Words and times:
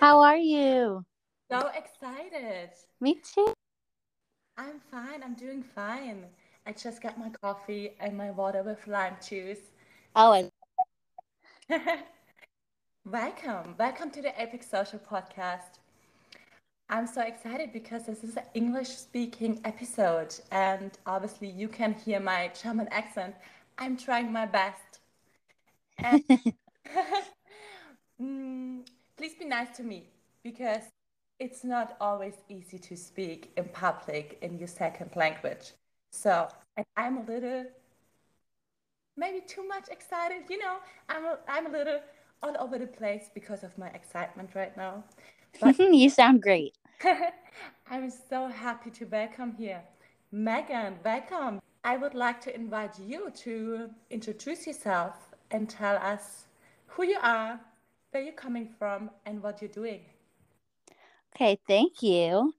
How 0.00 0.20
are 0.20 0.36
you? 0.36 1.04
So 1.50 1.70
excited. 1.76 2.70
Me 3.00 3.14
too. 3.16 3.52
I'm 4.56 4.80
fine. 4.92 5.24
I'm 5.24 5.34
doing 5.34 5.60
fine. 5.62 6.24
I 6.66 6.72
just 6.72 7.02
got 7.02 7.18
my 7.18 7.30
coffee 7.30 7.96
and 7.98 8.16
my 8.16 8.30
water 8.30 8.62
with 8.62 8.86
lime 8.86 9.16
juice. 9.26 9.58
Oh, 10.14 10.32
I, 10.32 10.50
Welcome. 13.04 13.74
Welcome 13.76 14.10
to 14.10 14.22
the 14.22 14.40
Apex 14.40 14.70
Social 14.70 15.00
Podcast. 15.00 15.80
I'm 16.88 17.08
so 17.08 17.22
excited 17.22 17.72
because 17.72 18.06
this 18.06 18.22
is 18.22 18.36
an 18.36 18.44
English 18.54 18.90
speaking 18.90 19.60
episode, 19.64 20.32
and 20.52 20.92
obviously, 21.06 21.48
you 21.50 21.66
can 21.66 21.92
hear 21.92 22.20
my 22.20 22.52
German 22.62 22.86
accent. 22.92 23.34
I'm 23.78 23.96
trying 23.96 24.30
my 24.30 24.46
best. 24.46 25.00
And 25.98 26.22
Mm, 28.20 28.84
please 29.18 29.34
be 29.34 29.44
nice 29.44 29.76
to 29.76 29.82
me 29.82 30.04
because 30.44 30.84
it's 31.40 31.64
not 31.64 31.96
always 32.00 32.34
easy 32.48 32.78
to 32.78 32.96
speak 32.96 33.50
in 33.56 33.64
public 33.64 34.38
in 34.42 34.56
your 34.56 34.68
second 34.68 35.10
language. 35.16 35.72
So 36.12 36.48
and 36.76 36.86
I'm 36.96 37.18
a 37.18 37.22
little, 37.24 37.64
maybe 39.16 39.40
too 39.40 39.66
much 39.66 39.88
excited. 39.90 40.44
You 40.48 40.58
know, 40.58 40.76
I'm 41.08 41.24
a, 41.24 41.38
I'm 41.48 41.66
a 41.66 41.70
little 41.70 42.00
all 42.44 42.54
over 42.60 42.78
the 42.78 42.86
place 42.86 43.28
because 43.34 43.64
of 43.64 43.76
my 43.76 43.88
excitement 43.88 44.50
right 44.54 44.76
now. 44.76 45.02
But 45.60 45.76
you 45.78 46.10
sound 46.10 46.40
great. 46.40 46.76
I'm 47.90 48.10
so 48.10 48.46
happy 48.46 48.90
to 48.90 49.04
welcome 49.06 49.52
here. 49.58 49.82
Megan, 50.30 50.94
welcome. 51.04 51.60
I 51.82 51.96
would 51.96 52.14
like 52.14 52.40
to 52.42 52.54
invite 52.54 53.00
you 53.00 53.32
to 53.42 53.90
introduce 54.10 54.66
yourself 54.66 55.16
and 55.50 55.68
tell 55.68 55.96
us 55.96 56.44
who 56.86 57.04
you 57.04 57.18
are, 57.22 57.58
where 58.10 58.22
you're 58.22 58.32
coming 58.32 58.68
from, 58.78 59.10
and 59.26 59.42
what 59.42 59.60
you're 59.60 59.70
doing. 59.70 60.00
Okay, 61.34 61.58
thank 61.66 62.02
you. 62.02 62.54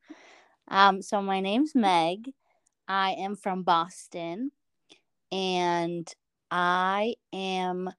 Um, 0.67 1.01
so 1.01 1.21
my 1.21 1.39
name's 1.39 1.73
Meg. 1.75 2.31
I 2.87 3.11
am 3.11 3.35
from 3.35 3.63
Boston, 3.63 4.51
and 5.31 6.11
I 6.51 7.15
am 7.33 7.89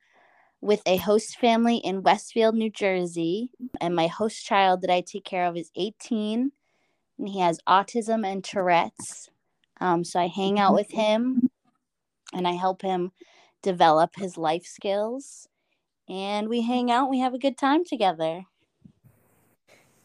with 0.61 0.83
a 0.87 0.97
host 0.97 1.39
family 1.39 1.77
in 1.77 2.03
Westfield, 2.03 2.55
New 2.55 2.71
Jersey. 2.71 3.51
And 3.81 3.95
my 3.95 4.07
host 4.07 4.45
child 4.45 4.83
that 4.83 4.91
I 4.91 5.01
take 5.01 5.25
care 5.25 5.47
of 5.47 5.57
is 5.57 5.71
18, 5.77 6.53
and 7.19 7.29
he 7.29 7.41
has 7.41 7.61
autism 7.69 8.27
and 8.27 8.45
Tourette's. 8.45 9.29
Um, 9.81 10.05
so 10.05 10.21
I 10.21 10.27
hang 10.27 10.59
out 10.59 10.75
with 10.75 10.91
him, 10.91 11.51
and 12.33 12.47
I 12.47 12.53
help 12.53 12.83
him 12.83 13.13
develop 13.63 14.17
his 14.17 14.37
life 14.37 14.65
skills. 14.65 15.49
And 16.11 16.49
we 16.49 16.63
hang 16.63 16.91
out, 16.91 17.09
we 17.09 17.21
have 17.21 17.35
a 17.35 17.39
good 17.39 17.57
time 17.57 17.85
together. 17.85 18.43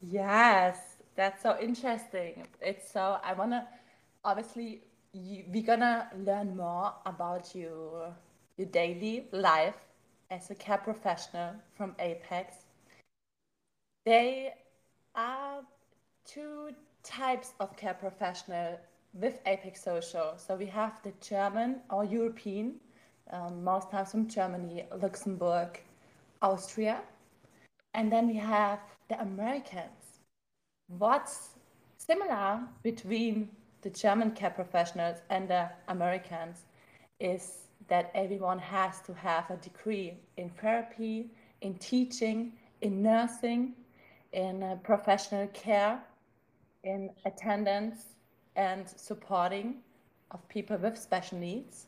Yes, 0.03 0.77
that's 1.15 1.41
so 1.41 1.57
interesting. 1.59 2.45
It's 2.61 2.91
so, 2.91 3.17
I 3.23 3.33
want 3.33 3.51
to, 3.53 3.65
obviously, 4.23 4.81
you, 5.13 5.45
we're 5.47 5.63
gonna 5.63 6.07
learn 6.23 6.55
more 6.55 6.93
about 7.07 7.55
your, 7.55 8.13
your 8.55 8.67
daily 8.67 9.25
life 9.31 9.77
as 10.29 10.51
a 10.51 10.55
care 10.55 10.77
professional 10.77 11.55
from 11.75 11.95
Apex. 11.97 12.57
They 14.05 14.53
are 15.15 15.61
two 16.23 16.69
types 17.01 17.53
of 17.59 17.75
care 17.77 17.95
professional 17.95 18.79
with 19.15 19.39
Apex 19.47 19.83
Social. 19.83 20.35
So 20.37 20.55
we 20.55 20.67
have 20.67 21.01
the 21.01 21.13
German 21.19 21.77
or 21.89 22.05
European, 22.05 22.75
um, 23.31 23.63
most 23.63 23.89
times 23.89 24.11
from 24.11 24.27
Germany, 24.27 24.85
Luxembourg, 25.01 25.79
Austria, 26.45 27.01
and 27.95 28.11
then 28.11 28.27
we 28.27 28.35
have 28.35 28.79
the 29.09 29.19
Americans. 29.19 30.19
What's 30.87 31.55
similar 31.97 32.59
between 32.83 33.49
the 33.81 33.89
German 33.89 34.31
care 34.31 34.51
professionals 34.51 35.17
and 35.29 35.47
the 35.47 35.69
Americans 35.87 36.65
is 37.19 37.43
that 37.87 38.11
everyone 38.13 38.59
has 38.59 39.01
to 39.01 39.13
have 39.13 39.49
a 39.49 39.57
degree 39.57 40.17
in 40.37 40.49
therapy, 40.49 41.31
in 41.61 41.73
teaching, 41.75 42.53
in 42.81 43.01
nursing, 43.01 43.73
in 44.33 44.61
uh, 44.63 44.75
professional 44.83 45.47
care, 45.47 45.99
in 46.83 47.09
attendance 47.25 48.15
and 48.55 48.87
supporting 48.95 49.77
of 50.31 50.47
people 50.49 50.77
with 50.77 50.97
special 50.97 51.37
needs. 51.39 51.87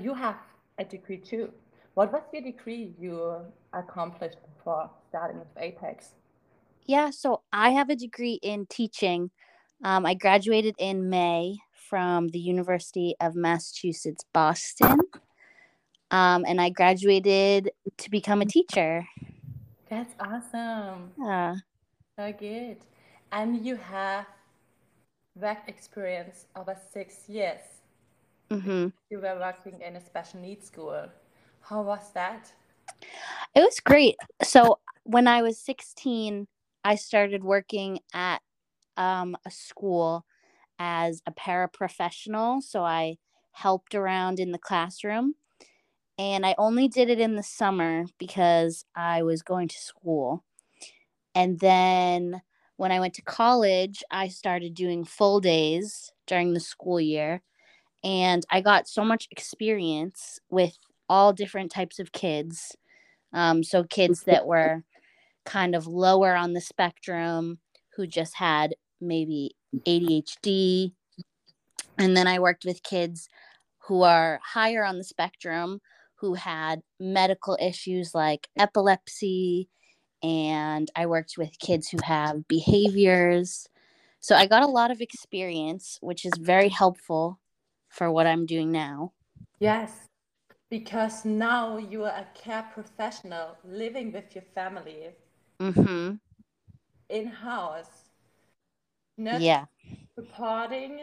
You 0.00 0.14
have 0.14 0.36
a 0.78 0.84
degree 0.84 1.18
too. 1.18 1.52
What 1.94 2.12
was 2.12 2.22
your 2.32 2.42
degree 2.42 2.94
you 2.98 3.44
accomplished 3.72 4.38
before 4.56 4.90
starting 5.08 5.38
with 5.38 5.48
Apex? 5.58 6.12
Yeah, 6.86 7.10
so 7.10 7.42
I 7.52 7.70
have 7.70 7.90
a 7.90 7.96
degree 7.96 8.38
in 8.42 8.66
teaching. 8.66 9.30
Um, 9.84 10.06
I 10.06 10.14
graduated 10.14 10.74
in 10.78 11.10
May 11.10 11.58
from 11.72 12.28
the 12.28 12.38
University 12.38 13.14
of 13.20 13.34
Massachusetts, 13.34 14.24
Boston. 14.32 14.98
Um, 16.10 16.44
and 16.46 16.60
I 16.60 16.70
graduated 16.70 17.70
to 17.98 18.10
become 18.10 18.42
a 18.42 18.46
teacher. 18.46 19.06
That's 19.88 20.14
awesome. 20.20 21.12
Yeah. 21.18 21.56
So 22.18 22.32
good. 22.32 22.78
And 23.32 23.64
you 23.64 23.76
have 23.76 24.26
work 25.34 25.58
experience 25.68 26.46
over 26.56 26.76
six 26.92 27.28
years. 27.28 27.60
hmm 28.50 28.88
You 29.10 29.20
were 29.20 29.38
working 29.38 29.80
in 29.80 29.96
a 29.96 30.00
special 30.00 30.40
needs 30.40 30.66
school. 30.66 31.08
How 31.62 31.82
was 31.82 32.12
that? 32.12 32.52
It 33.54 33.60
was 33.60 33.80
great. 33.80 34.16
So 34.42 34.78
when 35.04 35.26
I 35.26 35.42
was 35.42 35.58
16, 35.58 36.46
I 36.84 36.94
started 36.96 37.44
working 37.44 38.00
at 38.14 38.40
um, 38.96 39.36
a 39.46 39.50
school 39.50 40.24
as 40.78 41.22
a 41.26 41.32
paraprofessional. 41.32 42.62
So 42.62 42.84
I 42.84 43.16
helped 43.52 43.94
around 43.94 44.40
in 44.40 44.52
the 44.52 44.58
classroom. 44.58 45.34
And 46.18 46.44
I 46.44 46.54
only 46.58 46.88
did 46.88 47.08
it 47.08 47.20
in 47.20 47.36
the 47.36 47.42
summer 47.42 48.04
because 48.18 48.84
I 48.94 49.22
was 49.22 49.42
going 49.42 49.68
to 49.68 49.78
school. 49.78 50.44
And 51.34 51.58
then 51.58 52.42
when 52.76 52.92
I 52.92 53.00
went 53.00 53.14
to 53.14 53.22
college, 53.22 54.02
I 54.10 54.28
started 54.28 54.74
doing 54.74 55.04
full 55.04 55.40
days 55.40 56.12
during 56.26 56.52
the 56.52 56.60
school 56.60 57.00
year. 57.00 57.42
And 58.04 58.44
I 58.50 58.60
got 58.60 58.88
so 58.88 59.04
much 59.04 59.28
experience 59.30 60.40
with 60.50 60.76
all 61.08 61.32
different 61.32 61.70
types 61.70 61.98
of 61.98 62.12
kids. 62.12 62.76
Um, 63.32 63.62
so, 63.62 63.84
kids 63.84 64.24
that 64.24 64.46
were 64.46 64.84
kind 65.44 65.74
of 65.74 65.86
lower 65.86 66.34
on 66.34 66.52
the 66.52 66.60
spectrum 66.60 67.58
who 67.96 68.06
just 68.06 68.36
had 68.36 68.74
maybe 69.00 69.56
ADHD. 69.86 70.92
And 71.98 72.16
then 72.16 72.26
I 72.26 72.38
worked 72.38 72.64
with 72.64 72.82
kids 72.82 73.28
who 73.86 74.02
are 74.02 74.40
higher 74.44 74.84
on 74.84 74.98
the 74.98 75.04
spectrum 75.04 75.80
who 76.16 76.34
had 76.34 76.82
medical 77.00 77.58
issues 77.60 78.14
like 78.14 78.48
epilepsy. 78.56 79.68
And 80.22 80.88
I 80.94 81.06
worked 81.06 81.34
with 81.36 81.58
kids 81.58 81.88
who 81.88 81.98
have 82.04 82.46
behaviors. 82.46 83.68
So 84.20 84.36
I 84.36 84.46
got 84.46 84.62
a 84.62 84.68
lot 84.68 84.92
of 84.92 85.00
experience, 85.00 85.98
which 86.00 86.24
is 86.24 86.32
very 86.38 86.68
helpful 86.68 87.40
for 87.88 88.10
what 88.10 88.26
I'm 88.26 88.46
doing 88.46 88.70
now. 88.70 89.12
Yes, 89.58 90.08
because 90.72 91.26
now 91.26 91.76
you 91.78 92.04
are 92.04 92.16
a 92.16 92.26
care 92.34 92.68
professional 92.72 93.58
living 93.64 94.12
with 94.12 94.34
your 94.34 94.44
family 94.54 95.14
Mm-hmm. 95.60 96.14
in 97.08 97.26
house, 97.28 98.10
not 99.18 99.42
Yeah. 99.42 99.66
supporting 100.16 101.00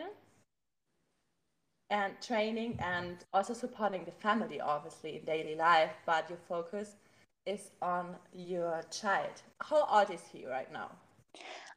and 1.89 2.13
training 2.21 2.77
and 2.79 3.25
also 3.33 3.53
supporting 3.53 4.05
the 4.05 4.11
family, 4.11 4.59
obviously, 4.61 5.17
in 5.17 5.25
daily 5.25 5.55
life, 5.55 5.91
but 6.05 6.29
your 6.29 6.39
focus 6.47 6.95
is 7.45 7.71
on 7.81 8.15
your 8.33 8.83
child. 8.91 9.41
How 9.61 9.85
old 9.87 10.09
is 10.11 10.23
he 10.31 10.45
right 10.45 10.71
now? 10.71 10.91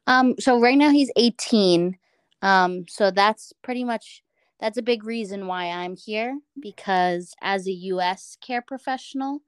Um, 0.07 0.35
so 0.39 0.59
right 0.59 0.77
now 0.77 0.89
he's 0.91 1.11
18. 1.15 1.97
Um, 2.41 2.85
so 2.87 3.11
that's 3.11 3.53
pretty 3.61 3.83
much 3.83 4.23
that's 4.63 4.77
a 4.77 4.81
big 4.81 5.03
reason 5.03 5.45
why 5.45 5.65
I'm 5.65 5.97
here 5.97 6.39
because 6.57 7.35
as 7.41 7.67
a 7.67 7.71
US 7.91 8.37
care 8.39 8.61
professional, 8.61 9.41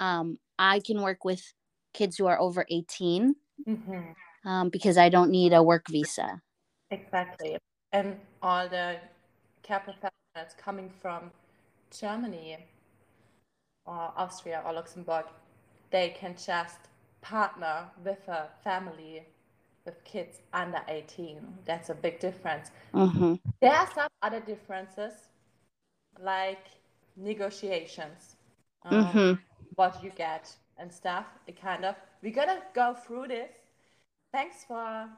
um, 0.00 0.40
I 0.58 0.80
can 0.80 1.02
work 1.02 1.24
with 1.24 1.54
kids 1.94 2.16
who 2.16 2.26
are 2.26 2.40
over 2.40 2.66
18 2.68 3.36
hmm 3.64 4.00
um, 4.44 4.68
because 4.70 4.98
I 4.98 5.08
don't 5.08 5.30
need 5.30 5.52
a 5.52 5.62
work 5.62 5.86
visa. 5.88 6.42
Exactly. 6.90 7.58
And 7.92 8.16
all 8.42 8.68
the 8.68 8.96
care 9.62 9.78
professionals 9.78 10.56
coming 10.58 10.90
from 11.00 11.30
Germany 11.92 12.66
or 13.86 14.12
Austria 14.16 14.64
or 14.66 14.72
Luxembourg, 14.72 15.26
they 15.92 16.08
can 16.18 16.34
just 16.34 16.88
partner 17.20 17.84
with 18.04 18.26
a 18.26 18.48
family 18.64 19.28
with 19.84 20.02
kids 20.04 20.40
under 20.52 20.82
18. 20.88 21.40
That's 21.66 21.90
a 21.90 21.94
big 21.94 22.20
difference. 22.20 22.70
hmm 22.92 23.34
There 23.60 23.72
are 23.72 23.88
some 23.94 24.08
other 24.22 24.40
differences, 24.40 25.28
like 26.20 26.66
negotiations, 27.16 28.36
um, 28.84 29.18
hmm 29.18 29.34
what 29.74 30.02
you 30.02 30.10
get 30.10 30.54
and 30.78 30.92
stuff. 30.92 31.26
It 31.46 31.60
kind 31.60 31.84
of, 31.84 31.96
we're 32.22 32.32
gonna 32.34 32.60
go 32.74 32.94
through 32.94 33.28
this. 33.28 33.50
Thanks 34.32 34.64
for 34.64 35.08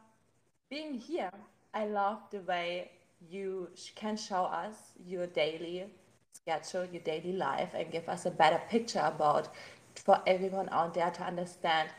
being 0.70 0.94
here. 0.94 1.30
I 1.74 1.86
love 1.86 2.18
the 2.30 2.40
way 2.40 2.92
you 3.30 3.70
can 3.96 4.16
show 4.16 4.44
us 4.44 4.74
your 5.06 5.26
daily 5.26 5.86
schedule, 6.32 6.86
your 6.86 7.02
daily 7.02 7.32
life, 7.32 7.70
and 7.74 7.90
give 7.90 8.08
us 8.08 8.26
a 8.26 8.30
better 8.30 8.60
picture 8.68 9.00
about 9.04 9.48
for 9.96 10.20
everyone 10.26 10.68
out 10.70 10.94
there 10.94 11.10
to 11.10 11.22
understand 11.24 11.90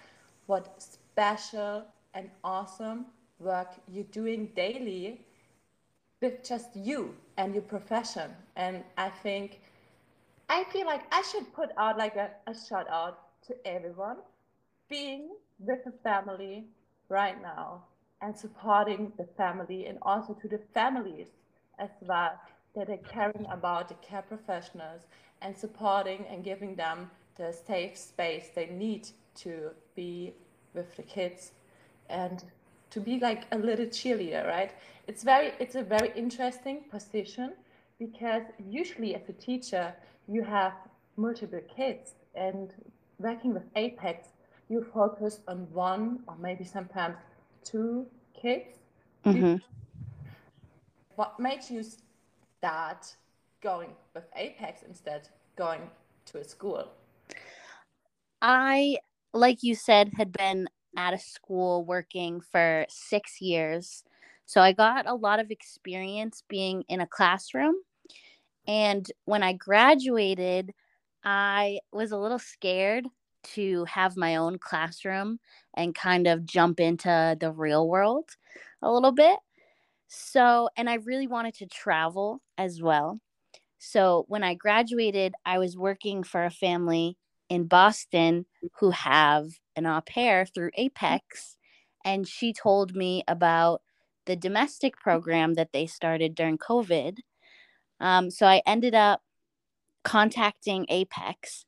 what 0.48 0.81
special 0.81 1.86
and 2.13 2.30
awesome 2.44 3.06
work 3.39 3.74
you're 3.92 4.04
doing 4.06 4.48
daily 4.56 5.25
with 6.21 6.44
just 6.44 6.75
you 6.75 7.15
and 7.38 7.54
your 7.54 7.63
profession. 7.63 8.31
And 8.56 8.83
I 8.98 9.10
think 9.10 9.60
I 10.50 10.63
feel 10.65 10.86
like 10.86 11.04
I 11.12 11.21
should 11.24 11.51
put 11.54 11.69
out 11.77 11.98
like 11.98 12.15
a, 12.15 12.30
a 12.48 12.54
shout 12.54 12.88
out 12.89 13.19
to 13.48 13.56
everyone 13.68 14.18
being 14.89 15.30
with 15.60 15.83
the 15.83 15.94
family 16.04 16.65
right 17.10 17.42
now 17.42 17.83
and 18.21 18.38
supporting 18.38 19.12
the 19.18 19.27
family 19.38 19.88
and 19.88 19.98
also 20.01 20.33
to 20.33 20.48
the 20.48 20.60
families 20.74 21.27
as 21.80 21.89
well 22.01 22.39
that 22.75 22.89
are 22.89 22.98
caring 22.98 23.45
about 23.51 23.89
the 23.89 23.95
care 23.95 24.21
professionals 24.21 25.01
and 25.42 25.57
supporting 25.57 26.25
and 26.30 26.44
giving 26.44 26.75
them 26.75 27.10
the 27.36 27.51
safe 27.51 27.98
space 27.98 28.50
they 28.56 28.68
need 28.68 29.10
to 29.36 29.71
be 29.95 30.33
with 30.74 30.95
the 30.95 31.04
kids 31.04 31.51
and 32.10 32.44
to 32.90 33.00
be 33.00 33.20
like 33.20 33.44
a 33.52 33.58
little 33.58 33.86
cheerleader 33.86 34.46
right? 34.46 34.72
It's 35.08 35.24
very 35.24 35.54
it's 35.60 35.76
a 35.76 35.84
very 35.84 36.12
interesting 36.16 36.84
position 36.90 37.54
because 38.00 38.44
usually 38.70 39.16
as 39.16 39.28
a 39.30 39.34
teacher 39.34 39.94
you 40.28 40.44
have 40.44 40.74
multiple 41.18 41.62
kids 41.76 42.16
and 42.36 42.74
working 43.20 43.54
with 43.54 43.64
apex 43.76 44.30
you 44.70 44.86
focus 44.94 45.40
on 45.48 45.68
one 45.72 46.20
or 46.28 46.36
maybe 46.42 46.64
sometimes 46.64 47.16
two 47.64 48.06
kids. 48.40 48.80
Mm-hmm. 49.26 49.56
what 51.16 51.40
made 51.40 51.62
you 51.70 51.82
start 52.58 53.16
going 53.62 53.92
with 54.14 54.26
apex 54.36 54.84
instead 54.84 55.30
going 55.56 55.82
to 56.26 56.40
a 56.40 56.44
school? 56.44 56.90
I, 58.42 58.98
like 59.34 59.64
you 59.64 59.76
said, 59.76 60.12
had 60.18 60.34
been 60.34 60.68
at 60.98 61.13
a 61.13 61.19
school 61.19 61.86
working 61.86 62.42
for 62.42 62.86
six 62.90 63.42
years. 63.42 64.04
So 64.45 64.62
I 64.62 64.72
got 64.72 65.07
a 65.07 65.16
lot 65.16 65.40
of 65.40 65.51
experience 65.51 66.44
being 66.48 66.84
in 66.90 67.01
a 67.01 67.07
classroom. 67.07 67.75
And 68.68 69.10
when 69.25 69.44
I 69.44 69.54
graduated, 69.54 70.74
I 71.24 71.80
was 71.92 72.12
a 72.12 72.18
little 72.18 72.40
scared 72.40 73.06
to 73.44 73.86
have 73.86 74.16
my 74.18 74.38
own 74.38 74.57
classroom 74.57 75.40
and 75.74 75.95
kind 75.95 76.28
of 76.28 76.45
jump 76.45 76.80
into 76.80 77.38
the 77.39 77.51
real 77.51 77.88
world 77.88 78.30
a 78.81 78.92
little 78.92 79.12
bit. 79.12 79.38
So, 80.07 80.69
and 80.78 80.89
I 80.89 80.96
really 80.96 81.28
wanted 81.28 81.56
to 81.56 81.66
travel 81.66 82.42
as 82.57 82.81
well. 82.81 83.19
So, 83.80 84.25
when 84.28 84.44
I 84.44 84.54
graduated, 84.54 85.34
I 85.46 85.57
was 85.57 85.75
working 85.75 86.24
for 86.24 86.46
a 86.46 86.51
family 86.51 87.18
in 87.50 87.66
Boston 87.66 88.46
who 88.80 88.92
have 88.92 89.48
an 89.75 89.86
au 89.86 90.02
pair 90.02 90.46
through 90.46 90.70
mm-hmm. 90.72 90.86
Apex. 90.86 91.58
And 92.06 92.28
she 92.28 92.54
told 92.54 92.96
me 92.96 93.24
about 93.28 93.81
the 94.25 94.36
domestic 94.36 94.94
mm-hmm. 94.96 95.04
program 95.04 95.54
that 95.56 95.72
they 95.74 95.86
started 95.86 96.36
during 96.36 96.58
COVID. 96.58 97.18
Um, 98.00 98.30
so 98.30 98.46
I 98.46 98.62
ended 98.66 98.96
up 98.96 99.22
contacting 100.04 100.86
Apex 100.90 101.66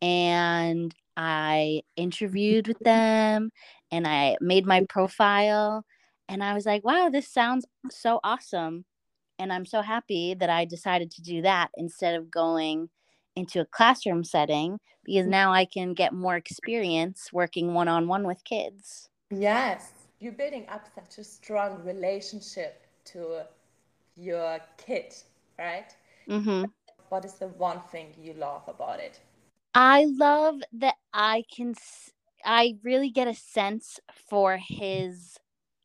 and 0.00 0.94
I 1.16 1.82
interviewed 1.96 2.68
with 2.68 2.78
mm-hmm. 2.78 3.40
them 3.40 3.50
and 3.90 4.06
I 4.06 4.36
made 4.40 4.66
my 4.66 4.84
profile. 4.88 5.84
And 6.28 6.42
I 6.42 6.54
was 6.54 6.64
like, 6.64 6.84
wow, 6.84 7.10
this 7.10 7.28
sounds 7.28 7.66
so 7.90 8.20
awesome. 8.24 8.84
And 9.38 9.52
I'm 9.52 9.66
so 9.66 9.82
happy 9.82 10.34
that 10.34 10.50
I 10.50 10.64
decided 10.64 11.10
to 11.12 11.22
do 11.22 11.42
that 11.42 11.70
instead 11.76 12.14
of 12.14 12.30
going 12.30 12.88
into 13.36 13.60
a 13.60 13.64
classroom 13.66 14.24
setting 14.24 14.78
because 15.04 15.26
now 15.26 15.52
I 15.52 15.64
can 15.64 15.94
get 15.94 16.12
more 16.12 16.36
experience 16.36 17.30
working 17.32 17.74
one 17.74 17.88
on 17.88 18.06
one 18.06 18.26
with 18.26 18.44
kids. 18.44 19.08
Yes, 19.30 19.92
you're 20.20 20.32
building 20.32 20.66
up 20.68 20.86
such 20.94 21.18
a 21.18 21.24
strong 21.24 21.82
relationship 21.84 22.86
to 23.06 23.42
your 24.16 24.60
kid, 24.76 25.14
right? 25.58 25.94
Mm-hmm. 26.28 26.64
What 27.08 27.24
is 27.24 27.34
the 27.34 27.48
one 27.48 27.80
thing 27.90 28.14
you 28.20 28.34
love 28.34 28.62
about 28.68 29.00
it? 29.00 29.20
I 29.74 30.04
love 30.04 30.60
that 30.74 30.96
I 31.12 31.44
can, 31.54 31.74
I 32.44 32.76
really 32.84 33.10
get 33.10 33.26
a 33.26 33.34
sense 33.34 33.98
for 34.28 34.58
his 34.58 35.38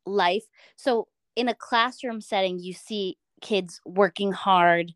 life. 0.06 0.44
So 0.76 1.08
in 1.36 1.48
a 1.48 1.56
classroom 1.56 2.22
setting, 2.22 2.60
you 2.60 2.74
see 2.74 3.18
kids 3.42 3.80
working 3.86 4.32
hard 4.32 4.94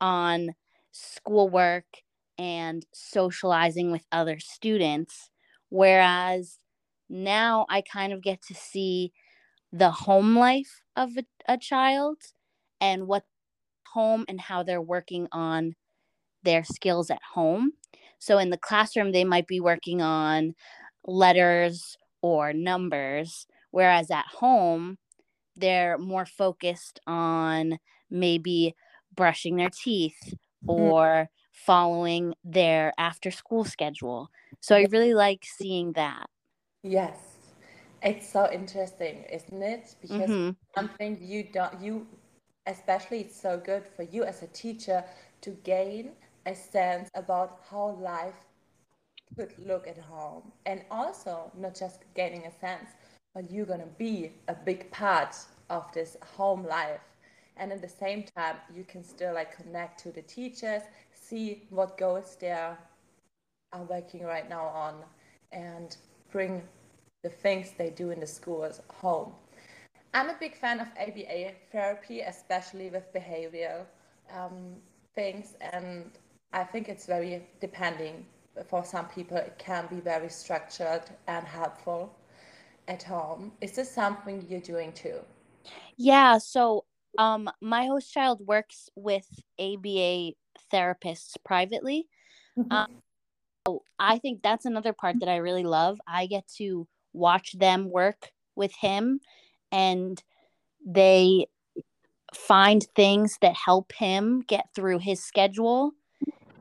on 0.00 0.50
schoolwork 0.96 1.86
and 2.38 2.84
socializing 2.92 3.90
with 3.90 4.04
other 4.12 4.38
students. 4.38 5.30
Whereas 5.68 6.58
now 7.08 7.66
I 7.68 7.80
kind 7.82 8.12
of 8.12 8.22
get 8.22 8.42
to 8.48 8.54
see 8.54 9.12
the 9.72 9.90
home 9.90 10.36
life 10.36 10.80
of 10.96 11.10
a, 11.16 11.24
a 11.48 11.58
child 11.58 12.18
and 12.80 13.06
what 13.06 13.24
home 13.92 14.24
and 14.28 14.40
how 14.40 14.62
they're 14.62 14.82
working 14.82 15.28
on 15.32 15.74
their 16.42 16.64
skills 16.64 17.10
at 17.10 17.22
home. 17.34 17.72
So 18.18 18.38
in 18.38 18.50
the 18.50 18.58
classroom, 18.58 19.12
they 19.12 19.24
might 19.24 19.46
be 19.46 19.60
working 19.60 20.00
on 20.02 20.54
letters 21.06 21.96
or 22.22 22.52
numbers, 22.52 23.46
whereas 23.70 24.10
at 24.10 24.26
home, 24.26 24.98
they're 25.56 25.96
more 25.96 26.26
focused 26.26 27.00
on 27.06 27.78
maybe 28.10 28.74
brushing 29.14 29.56
their 29.56 29.70
teeth 29.70 30.34
or 30.66 31.28
following 31.52 32.34
their 32.44 32.92
after 32.98 33.30
school 33.30 33.64
schedule. 33.64 34.30
So 34.60 34.76
I 34.76 34.86
really 34.90 35.14
like 35.14 35.44
seeing 35.44 35.92
that. 35.92 36.26
Yes, 36.82 37.18
it's 38.02 38.28
so 38.28 38.50
interesting, 38.52 39.24
isn't 39.24 39.62
it? 39.62 39.94
Because 40.00 40.32
hmm 40.32 40.50
something 40.76 41.18
you 41.20 41.44
don't, 41.52 41.80
you, 41.80 42.06
especially 42.66 43.20
it's 43.20 43.40
so 43.40 43.58
good 43.58 43.84
for 43.86 44.02
you 44.02 44.24
as 44.24 44.42
a 44.42 44.46
teacher 44.48 45.04
to 45.42 45.50
gain 45.50 46.12
a 46.46 46.54
sense 46.54 47.08
about 47.14 47.60
how 47.70 47.90
life 48.00 48.34
could 49.36 49.52
look 49.58 49.86
at 49.86 49.98
home. 49.98 50.52
And 50.66 50.82
also, 50.90 51.50
not 51.56 51.74
just 51.74 52.04
gaining 52.14 52.46
a 52.46 52.52
sense, 52.60 52.90
but 53.34 53.50
you're 53.50 53.66
going 53.66 53.80
to 53.80 53.86
be 53.98 54.32
a 54.48 54.54
big 54.54 54.90
part 54.90 55.36
of 55.70 55.90
this 55.92 56.16
home 56.36 56.64
life. 56.66 57.00
And 57.56 57.72
at 57.72 57.80
the 57.80 57.88
same 57.88 58.24
time, 58.36 58.56
you 58.74 58.84
can 58.84 59.02
still 59.02 59.34
like 59.34 59.56
connect 59.56 60.00
to 60.00 60.12
the 60.12 60.22
teachers, 60.22 60.82
see 61.14 61.62
what 61.70 61.96
goals 61.96 62.36
they 62.40 62.50
are 62.50 62.78
working 63.88 64.24
right 64.24 64.48
now 64.48 64.66
on, 64.66 64.94
and 65.52 65.96
bring 66.30 66.62
the 67.22 67.30
things 67.30 67.72
they 67.76 67.90
do 67.90 68.10
in 68.10 68.20
the 68.20 68.26
schools 68.26 68.80
home. 68.88 69.32
I'm 70.14 70.30
a 70.30 70.36
big 70.38 70.56
fan 70.56 70.80
of 70.80 70.88
ABA 70.98 71.52
therapy, 71.72 72.20
especially 72.20 72.88
with 72.90 73.12
behavioral 73.12 73.84
um, 74.34 74.76
things, 75.14 75.54
and 75.60 76.10
I 76.52 76.64
think 76.64 76.88
it's 76.88 77.06
very 77.06 77.42
depending. 77.60 78.24
For 78.68 78.84
some 78.84 79.06
people, 79.08 79.36
it 79.36 79.56
can 79.58 79.86
be 79.88 80.00
very 80.00 80.30
structured 80.30 81.02
and 81.26 81.46
helpful 81.46 82.14
at 82.88 83.02
home. 83.02 83.52
Is 83.60 83.72
this 83.72 83.90
something 83.92 84.46
you're 84.48 84.60
doing 84.60 84.92
too? 84.92 85.18
Yeah. 85.96 86.38
So 86.38 86.84
um, 87.18 87.50
my 87.60 87.86
host 87.86 88.12
child 88.12 88.40
works 88.46 88.88
with 88.94 89.26
ABA 89.58 90.32
therapists 90.72 91.34
privately. 91.44 92.08
Um, 92.70 92.86
so 93.66 93.82
I 93.98 94.18
think 94.18 94.42
that's 94.42 94.64
another 94.64 94.92
part 94.92 95.16
that 95.20 95.28
I 95.28 95.36
really 95.36 95.64
love. 95.64 96.00
I 96.06 96.26
get 96.26 96.46
to 96.58 96.86
watch 97.12 97.52
them 97.58 97.90
work 97.90 98.30
with 98.54 98.72
him 98.74 99.20
and 99.72 100.22
they 100.84 101.46
find 102.34 102.86
things 102.94 103.38
that 103.40 103.54
help 103.54 103.92
him 103.92 104.42
get 104.46 104.66
through 104.74 104.98
his 104.98 105.22
schedule 105.24 105.92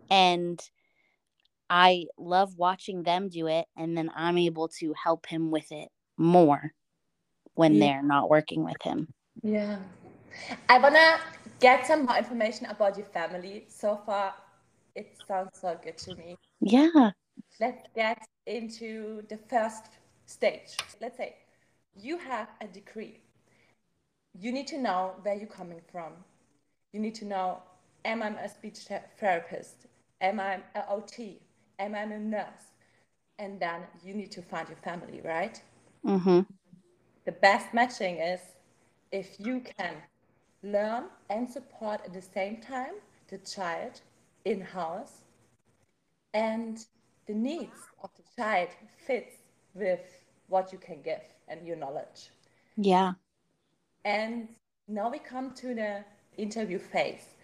and 0.10 0.60
I 1.70 2.06
love 2.18 2.58
watching 2.58 3.04
them 3.04 3.30
do 3.30 3.48
it 3.48 3.66
and 3.76 3.98
then 3.98 4.12
I'm 4.16 4.38
able 4.38 4.68
to 4.80 4.94
help 5.02 5.26
him 5.26 5.52
with 5.52 5.72
it 5.72 5.90
more 6.18 6.74
when 7.56 7.74
Yeah. 7.74 7.80
they're 7.80 8.04
not 8.04 8.30
working 8.30 8.64
with 8.64 8.82
him. 8.84 9.14
Yeah. 9.44 9.80
I 10.70 10.78
wanna 10.78 11.20
get 11.60 11.88
some 11.88 12.06
more 12.06 12.18
information 12.18 12.68
about 12.68 12.98
your 12.98 13.08
family. 13.08 13.66
So 13.70 14.00
far, 14.06 14.34
it 14.96 15.18
sounds 15.28 15.60
so 15.60 15.78
good 15.84 15.98
to 16.00 16.16
me. 16.16 16.38
Yeah. 16.62 17.12
Let's 17.60 17.88
get 17.96 18.26
into 18.46 19.24
the 19.30 19.38
first 19.38 19.86
stage. 20.26 20.78
Let's 21.02 21.18
say 21.18 21.36
you 21.96 22.18
have 22.18 22.50
a 22.62 22.68
degree. 22.68 23.20
You 24.40 24.52
need 24.52 24.68
to 24.68 24.78
know 24.78 25.16
where 25.22 25.36
you're 25.36 25.48
coming 25.48 25.82
from. 25.92 26.14
You 26.92 27.00
need 27.00 27.16
to 27.16 27.26
know 27.26 27.60
am 28.04 28.22
I 28.22 28.30
a 28.42 28.50
speech 28.50 28.88
therapist? 29.20 29.88
Am 30.22 30.40
I 30.40 30.56
an 30.76 30.84
OT? 30.90 31.42
Am 31.80 31.96
I 31.96 32.02
a 32.02 32.20
nurse? 32.20 32.76
and 33.40 33.60
then 33.60 33.82
you 34.04 34.14
need 34.14 34.32
to 34.32 34.42
find 34.42 34.68
your 34.68 34.78
family, 34.78 35.22
right? 35.24 35.62
Mm-hmm. 36.06 36.42
The 37.26 37.32
best 37.32 37.74
matching 37.74 38.18
is 38.18 38.40
if 39.12 39.40
you 39.40 39.62
can 39.78 39.96
learn 40.66 41.06
and 41.30 41.50
support 41.50 42.02
at 42.06 42.14
the 42.14 42.22
same 42.22 42.58
time 42.58 42.96
the 43.30 43.38
child 43.38 44.02
in 44.44 44.62
house 44.62 45.22
and 46.34 46.86
the 47.28 47.34
needs 47.34 47.90
of 48.04 48.10
the 48.18 48.24
child 48.36 48.70
fits 48.98 49.36
with 49.74 50.02
what 50.48 50.72
you 50.72 50.78
can 50.78 51.02
give 51.02 51.22
and 51.48 51.66
your 51.66 51.76
knowledge. 51.78 52.30
Yeah. 52.78 53.14
And 54.04 54.50
now 54.88 55.10
we 55.10 55.20
come 55.20 55.54
to 55.56 55.74
the 55.74 56.04
interview 56.38 56.80
phase. 56.80 57.36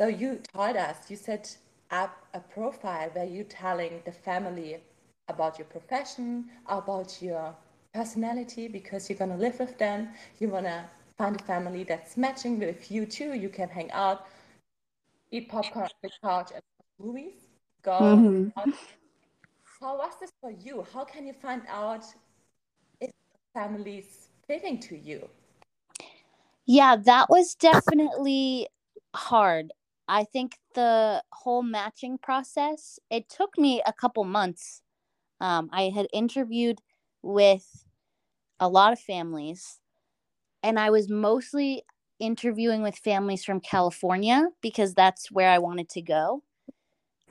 So 0.00 0.08
you 0.08 0.40
told 0.54 0.76
us, 0.76 1.10
you 1.10 1.16
set 1.16 1.56
up 1.90 2.16
a 2.34 2.40
profile 2.40 3.10
where 3.12 3.24
you're 3.24 3.44
telling 3.44 4.02
the 4.04 4.12
family 4.12 4.78
about 5.28 5.58
your 5.58 5.66
profession, 5.66 6.46
about 6.66 7.20
your 7.22 7.54
personality, 7.94 8.68
because 8.68 9.08
you're 9.08 9.18
gonna 9.18 9.36
live 9.36 9.58
with 9.58 9.78
them. 9.78 10.08
You 10.38 10.48
wanna 10.48 10.88
find 11.18 11.38
a 11.38 11.44
family 11.44 11.84
that's 11.84 12.16
matching 12.16 12.58
with 12.58 12.90
you 12.90 13.04
too. 13.04 13.34
You 13.34 13.48
can 13.48 13.68
hang 13.68 13.90
out, 13.90 14.26
eat 15.30 15.48
popcorn 15.48 15.86
on 15.86 15.90
the 16.02 16.10
couch, 16.22 16.52
and 16.54 16.62
movies. 16.98 17.34
Go. 17.82 18.00
Mhm. 18.00 18.52
How 19.80 19.96
was 19.98 20.12
this 20.20 20.30
for 20.40 20.50
you? 20.50 20.86
How 20.92 21.04
can 21.04 21.26
you 21.26 21.32
find 21.32 21.62
out 21.68 22.04
if 23.00 23.10
families 23.54 24.28
fitting 24.46 24.78
to 24.80 24.96
you? 24.96 25.28
Yeah, 26.66 26.96
that 26.96 27.30
was 27.30 27.54
definitely 27.54 28.68
hard. 29.14 29.72
I 30.06 30.24
think 30.24 30.58
the 30.74 31.22
whole 31.32 31.62
matching 31.62 32.18
process, 32.18 32.98
it 33.10 33.28
took 33.28 33.56
me 33.58 33.82
a 33.86 33.92
couple 33.92 34.24
months. 34.24 34.82
Um, 35.40 35.70
I 35.72 35.90
had 35.90 36.08
interviewed 36.12 36.80
with 37.22 37.84
a 38.60 38.68
lot 38.68 38.92
of 38.92 38.98
families, 38.98 39.80
and 40.62 40.78
I 40.78 40.90
was 40.90 41.08
mostly 41.08 41.82
interviewing 42.18 42.82
with 42.82 42.96
families 42.96 43.44
from 43.44 43.60
California 43.60 44.48
because 44.60 44.94
that's 44.94 45.30
where 45.30 45.50
I 45.50 45.58
wanted 45.58 45.88
to 45.90 46.02
go. 46.02 46.42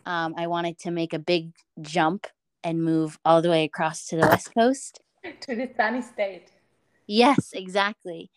Um, 0.05 0.33
I 0.37 0.47
wanted 0.47 0.79
to 0.79 0.91
make 0.91 1.13
a 1.13 1.19
big 1.19 1.51
jump 1.81 2.27
and 2.63 2.83
move 2.83 3.19
all 3.25 3.41
the 3.41 3.49
way 3.49 3.65
across 3.65 4.05
to 4.07 4.15
the 4.15 4.27
West 4.27 4.51
Coast. 4.57 5.01
To 5.41 5.55
the 5.57 5.69
sunny 5.75 6.01
state. 6.01 6.51
Yes, 7.05 7.51
exactly. 7.51 8.31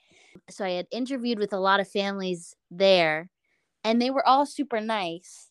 So 0.49 0.65
I 0.65 0.71
had 0.71 0.89
interviewed 0.91 1.39
with 1.39 1.53
a 1.53 1.61
lot 1.61 1.79
of 1.79 1.89
families 1.89 2.57
there, 2.69 3.31
and 3.85 4.03
they 4.03 4.11
were 4.11 4.27
all 4.27 4.45
super 4.45 4.81
nice. 4.81 5.51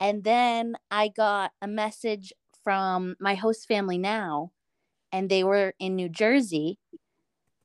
And 0.00 0.24
then 0.24 0.74
I 0.90 1.06
got 1.08 1.52
a 1.62 1.68
message 1.68 2.32
from 2.64 3.14
my 3.20 3.36
host 3.36 3.68
family 3.68 3.98
now, 3.98 4.50
and 5.12 5.28
they 5.28 5.44
were 5.44 5.74
in 5.78 5.94
New 5.94 6.08
Jersey. 6.08 6.79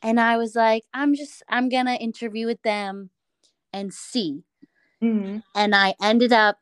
And 0.01 0.19
I 0.19 0.37
was 0.37 0.55
like, 0.55 0.83
I'm 0.93 1.15
just, 1.15 1.43
I'm 1.49 1.69
going 1.69 1.87
to 1.87 1.95
interview 1.95 2.45
with 2.45 2.61
them 2.61 3.09
and 3.73 3.93
see. 3.93 4.43
Mhm. 5.01 5.43
And 5.55 5.75
I 5.75 5.95
ended 6.01 6.31
up 6.31 6.59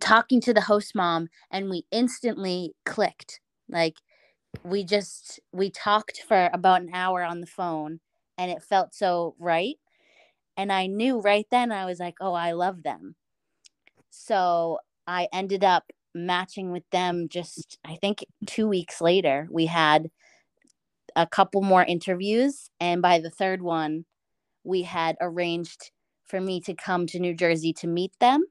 talking 0.00 0.40
to 0.42 0.52
the 0.54 0.62
host 0.62 0.94
mom, 0.94 1.28
and 1.50 1.70
we 1.70 1.84
instantly 1.90 2.74
clicked. 2.84 3.40
Like, 3.68 3.96
we 4.64 4.84
just, 4.84 5.40
we 5.52 5.70
talked 5.70 6.22
for 6.26 6.50
about 6.52 6.82
an 6.82 6.90
hour 6.92 7.22
on 7.22 7.40
the 7.40 7.46
phone, 7.46 8.00
and 8.36 8.50
it 8.50 8.62
felt 8.62 8.94
so 8.94 9.34
right. 9.38 9.76
And 10.56 10.72
I 10.72 10.86
knew 10.86 11.20
right 11.20 11.46
then, 11.50 11.72
I 11.72 11.84
was 11.84 12.00
like, 12.00 12.16
oh, 12.20 12.32
I 12.32 12.52
love 12.52 12.82
them. 12.82 13.14
So 14.10 14.78
I 15.06 15.28
ended 15.32 15.64
up 15.64 15.90
matching 16.14 16.72
with 16.72 16.88
them 16.90 17.28
just, 17.28 17.78
I 17.84 17.96
think, 17.96 18.24
two 18.46 18.66
weeks 18.68 19.00
later. 19.00 19.46
We 19.50 19.66
had 19.66 20.10
a 21.16 21.26
couple 21.26 21.62
more 21.62 21.84
interviews. 21.84 22.70
And 22.80 23.02
by 23.02 23.20
the 23.20 23.30
third 23.30 23.62
one, 23.62 24.04
we 24.64 24.82
had 24.82 25.16
arranged 25.20 25.92
for 26.26 26.40
me 26.40 26.60
to 26.62 26.74
come 26.74 27.06
to 27.08 27.20
New 27.20 27.34
Jersey 27.34 27.72
to 27.74 27.88
meet 27.88 28.12
them, 28.20 28.44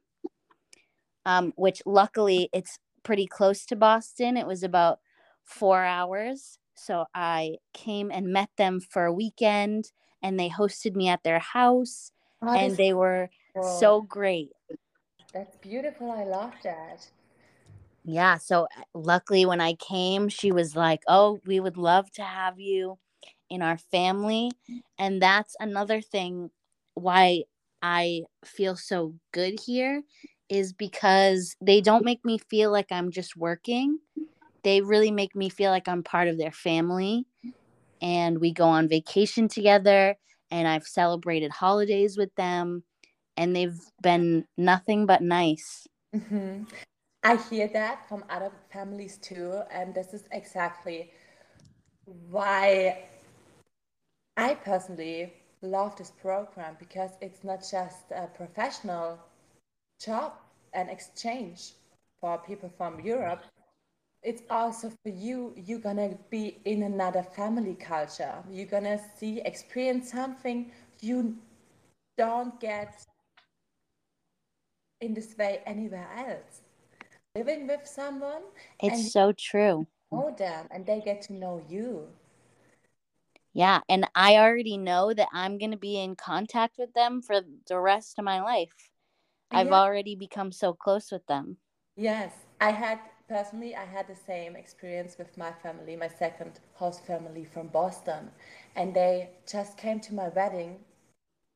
um, 1.26 1.54
which 1.58 1.82
luckily 1.86 2.50
it's 2.54 2.80
pretty 3.04 3.28
close 3.28 3.66
to 3.68 3.76
Boston. 3.78 4.38
It 4.38 4.48
was 4.48 4.64
about 4.64 5.00
four 5.46 5.84
hours. 5.84 6.58
So 6.76 7.06
I 7.16 7.58
came 7.74 8.12
and 8.12 8.34
met 8.34 8.50
them 8.58 8.80
for 8.82 9.06
a 9.06 9.14
weekend 9.14 9.92
and 10.24 10.40
they 10.40 10.50
hosted 10.50 10.96
me 10.96 11.10
at 11.10 11.24
their 11.24 11.40
house 11.40 12.12
Oh, 12.42 12.54
and 12.56 12.78
they 12.78 12.94
were 12.94 13.30
oh, 13.58 13.80
so 13.80 14.02
great. 14.02 14.50
that's 15.34 15.58
beautiful. 15.58 16.12
I 16.12 16.24
love 16.26 16.54
that. 16.64 17.10
Yeah. 18.06 18.38
So 18.38 18.66
uh, 18.66 18.84
luckily, 18.94 19.46
when 19.46 19.62
I 19.62 19.76
came, 19.76 20.30
she 20.30 20.52
was 20.52 20.76
like, 20.76 21.02
Oh, 21.08 21.40
we 21.46 21.60
would 21.60 21.78
love 21.78 22.12
to 22.14 22.24
have 22.24 22.60
you 22.60 23.00
in 23.50 23.62
our 23.64 23.78
family. 23.78 24.52
And 25.00 25.22
that's 25.22 25.56
another 25.60 26.02
thing 26.02 26.52
why 26.96 27.44
I 27.84 28.24
feel 28.46 28.76
so 28.78 29.16
good 29.34 29.60
here 29.66 30.04
is 30.50 30.74
because 30.74 31.56
they 31.62 31.82
don't 31.82 32.06
make 32.06 32.26
me 32.26 32.38
feel 32.38 32.72
like 32.72 32.92
I'm 32.92 33.12
just 33.12 33.38
working. 33.38 34.00
They 34.64 34.82
really 34.82 35.12
make 35.12 35.36
me 35.36 35.50
feel 35.50 35.72
like 35.72 35.88
I'm 35.88 36.04
part 36.04 36.28
of 36.30 36.38
their 36.38 36.52
family. 36.52 37.28
And 38.02 38.40
we 38.40 38.52
go 38.54 38.66
on 38.66 38.90
vacation 38.90 39.48
together, 39.48 40.16
and 40.52 40.68
I've 40.68 40.86
celebrated 40.88 41.52
holidays 41.52 42.18
with 42.18 42.36
them, 42.36 42.84
and 43.38 43.56
they've 43.56 43.80
been 44.02 44.46
nothing 44.58 45.06
but 45.06 45.22
nice. 45.22 45.88
hmm 46.14 46.64
I 47.26 47.38
hear 47.38 47.68
that 47.70 48.08
from 48.08 48.24
other 48.30 48.52
families 48.72 49.18
too, 49.18 49.64
and 49.72 49.96
this 49.96 50.14
is 50.14 50.26
exactly 50.32 51.10
why 52.30 53.06
I 54.38 54.54
personally 54.54 55.34
love 55.64 55.96
this 55.96 56.12
program 56.12 56.76
because 56.78 57.10
it's 57.22 57.44
not 57.44 57.62
just 57.62 58.12
a 58.16 58.28
professional 58.28 59.18
job 60.00 60.34
and 60.74 60.88
exchange 60.88 61.72
for 62.22 62.38
people 62.38 62.70
from 62.78 63.00
Europe. 63.00 63.42
It's 64.22 64.44
also 64.52 64.92
for 65.02 65.10
you, 65.10 65.52
you're 65.56 65.80
gonna 65.80 66.20
be 66.30 66.60
in 66.66 66.84
another 66.84 67.24
family 67.24 67.74
culture. 67.74 68.36
You're 68.52 68.68
gonna 68.68 69.00
see, 69.18 69.42
experience 69.42 70.12
something 70.12 70.72
you 71.02 71.38
don't 72.20 72.60
get 72.60 73.04
in 75.02 75.16
this 75.16 75.36
way 75.36 75.64
anywhere 75.66 76.08
else. 76.16 76.62
Living 77.36 77.68
with 77.68 77.86
someone. 77.86 78.44
It's 78.82 79.12
so 79.12 79.34
true. 79.34 79.88
know 80.12 80.34
them 80.38 80.68
and 80.72 80.86
they 80.86 81.02
get 81.02 81.22
to 81.24 81.34
know 81.34 81.62
you. 81.70 82.08
Yeah, 83.54 83.82
and 83.88 84.08
I 84.16 84.38
already 84.38 84.78
know 84.78 85.14
that 85.14 85.28
I'm 85.32 85.58
going 85.58 85.72
to 85.72 85.78
be 85.78 85.98
in 86.00 86.16
contact 86.16 86.78
with 86.78 86.94
them 86.94 87.22
for 87.22 87.42
the 87.68 87.80
rest 87.80 88.18
of 88.20 88.26
my 88.26 88.42
life. 88.42 88.90
I've 89.52 89.72
already 89.72 90.16
become 90.16 90.52
so 90.52 90.74
close 90.74 91.12
with 91.12 91.26
them. 91.28 91.58
Yes, 91.96 92.34
I 92.60 92.72
had 92.72 93.00
personally, 93.30 93.76
I 93.76 93.86
had 93.86 94.08
the 94.08 94.16
same 94.16 94.56
experience 94.56 95.18
with 95.18 95.38
my 95.38 95.52
family, 95.52 95.96
my 95.96 96.10
second 96.10 96.60
host 96.74 97.06
family 97.06 97.46
from 97.46 97.68
Boston, 97.68 98.32
and 98.76 98.94
they 98.94 99.30
just 99.50 99.78
came 99.78 100.00
to 100.02 100.14
my 100.14 100.28
wedding 100.30 100.80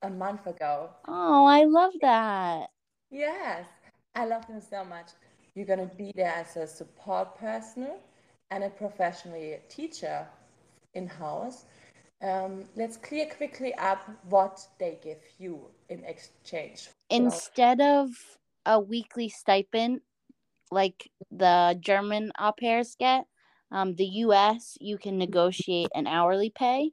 a 0.02 0.10
month 0.10 0.48
ago. 0.48 0.92
Oh, 1.08 1.46
I 1.46 1.66
love 1.66 1.94
that. 2.02 2.70
Yes, 3.12 3.66
I 4.16 4.26
love 4.26 4.48
them 4.48 4.62
so 4.62 4.86
much. 4.86 5.10
You're 5.60 5.68
gonna 5.68 5.92
be 5.98 6.14
there 6.16 6.34
as 6.34 6.56
a 6.56 6.66
support 6.66 7.38
person 7.38 7.90
and 8.50 8.64
a 8.64 8.70
professional 8.70 9.60
teacher 9.68 10.26
in 10.94 11.06
house. 11.06 11.66
Um, 12.22 12.64
let's 12.78 12.96
clear 12.96 13.26
quickly 13.26 13.74
up 13.74 14.10
what 14.30 14.66
they 14.80 15.00
give 15.04 15.18
you 15.38 15.60
in 15.90 16.06
exchange. 16.06 16.88
Instead 17.10 17.82
of 17.82 18.08
a 18.66 18.80
weekly 18.80 19.28
stipend 19.28 20.00
like 20.72 21.12
the 21.30 21.78
German 21.82 22.32
au 22.40 22.54
pairs 22.58 22.96
get, 22.98 23.26
um, 23.70 23.96
the 23.96 24.08
US, 24.24 24.78
you 24.80 24.98
can 24.98 25.18
negotiate 25.18 25.90
an 25.94 26.08
hourly 26.08 26.52
pay. 26.52 26.92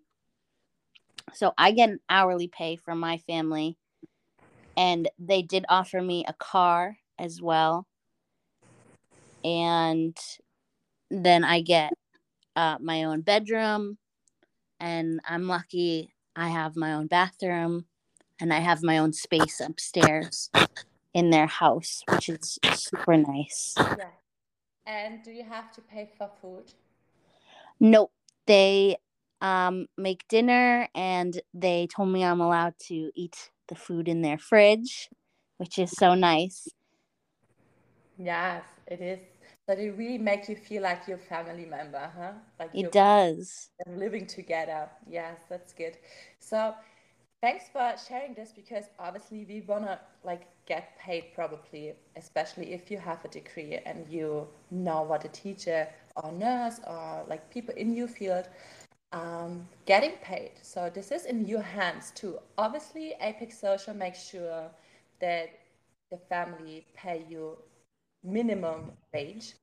So 1.34 1.54
I 1.56 1.70
get 1.70 1.90
an 1.90 2.00
hourly 2.10 2.48
pay 2.48 2.74
from 2.74 2.98
my 2.98 3.18
family, 3.18 3.78
and 4.76 5.08
they 5.20 5.42
did 5.42 5.64
offer 5.68 6.02
me 6.02 6.24
a 6.26 6.32
car 6.32 6.98
as 7.16 7.40
well. 7.40 7.86
And 9.46 10.16
then 11.08 11.44
I 11.44 11.60
get 11.60 11.92
uh, 12.56 12.78
my 12.80 13.04
own 13.04 13.20
bedroom, 13.20 13.96
and 14.80 15.20
I'm 15.24 15.46
lucky 15.46 16.12
I 16.34 16.48
have 16.48 16.74
my 16.74 16.94
own 16.94 17.06
bathroom, 17.06 17.84
and 18.40 18.52
I 18.52 18.58
have 18.58 18.82
my 18.82 18.98
own 18.98 19.12
space 19.12 19.60
upstairs 19.60 20.50
in 21.14 21.30
their 21.30 21.46
house, 21.46 22.02
which 22.08 22.28
is 22.28 22.58
super 22.74 23.16
nice. 23.16 23.74
Yeah. 23.78 24.08
And 24.84 25.22
do 25.22 25.30
you 25.30 25.44
have 25.44 25.72
to 25.74 25.80
pay 25.80 26.10
for 26.18 26.28
food? 26.42 26.72
Nope, 27.78 28.12
they 28.46 28.96
um, 29.40 29.86
make 29.96 30.26
dinner, 30.28 30.88
and 30.92 31.40
they 31.54 31.86
told 31.86 32.08
me 32.08 32.24
I'm 32.24 32.40
allowed 32.40 32.74
to 32.88 33.12
eat 33.14 33.50
the 33.68 33.76
food 33.76 34.08
in 34.08 34.22
their 34.22 34.38
fridge, 34.38 35.08
which 35.58 35.78
is 35.78 35.92
so 35.92 36.14
nice. 36.14 36.68
Yes, 38.18 38.64
it 38.86 39.00
is. 39.00 39.20
But 39.66 39.78
it 39.78 39.92
really 39.92 40.18
makes 40.18 40.48
you 40.48 40.56
feel 40.56 40.82
like 40.82 41.08
your 41.08 41.18
family 41.18 41.64
member, 41.64 42.10
huh? 42.16 42.32
Like 42.58 42.70
it 42.74 42.92
does. 42.92 43.70
Living 43.86 44.26
together. 44.26 44.88
Yes, 45.08 45.40
that's 45.48 45.72
good. 45.72 45.98
So 46.38 46.74
thanks 47.42 47.64
for 47.72 47.94
sharing 48.08 48.34
this 48.34 48.52
because 48.54 48.84
obviously 48.98 49.44
we 49.48 49.62
wanna 49.62 50.00
like 50.24 50.46
get 50.66 50.96
paid 50.98 51.34
probably, 51.34 51.94
especially 52.16 52.72
if 52.72 52.90
you 52.90 52.98
have 52.98 53.24
a 53.24 53.28
degree 53.28 53.78
and 53.84 54.06
you 54.08 54.46
know 54.70 55.02
what 55.02 55.24
a 55.24 55.28
teacher 55.28 55.88
or 56.16 56.32
nurse 56.32 56.80
or 56.86 57.24
like 57.28 57.50
people 57.50 57.74
in 57.74 57.94
your 57.94 58.08
field 58.08 58.48
um, 59.12 59.66
getting 59.86 60.12
paid. 60.22 60.52
So 60.62 60.90
this 60.92 61.10
is 61.10 61.24
in 61.26 61.46
your 61.46 61.62
hands 61.62 62.12
too. 62.14 62.38
Obviously, 62.58 63.14
Apex 63.20 63.58
Social 63.58 63.94
makes 63.94 64.28
sure 64.28 64.70
that 65.20 65.50
the 66.10 66.18
family 66.28 66.86
pay 66.94 67.24
you 67.28 67.56
minimum 68.24 68.92
wage, 69.12 69.54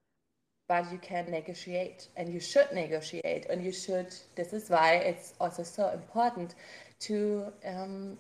but 0.68 0.92
you 0.92 0.98
can 0.98 1.30
negotiate 1.30 2.08
and 2.16 2.34
you 2.34 2.40
should 2.40 2.72
negotiate 2.74 3.46
and 3.50 3.64
you 3.64 3.72
should. 3.72 4.14
This 4.36 4.54
is 4.54 4.70
why 4.70 4.96
it's 4.96 5.34
also 5.40 5.64
so 5.64 5.90
important 5.90 6.56
to 7.02 7.52
um, 7.66 8.18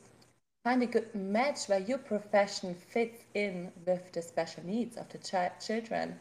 find 0.63 0.81
a 0.83 0.85
good 0.85 1.13
match 1.13 1.67
where 1.67 1.79
your 1.79 1.97
profession 1.97 2.75
fits 2.75 3.23
in 3.33 3.71
with 3.85 4.11
the 4.11 4.21
special 4.21 4.63
needs 4.65 4.97
of 4.97 5.07
the 5.09 5.17
ch- 5.17 5.65
children 5.65 6.15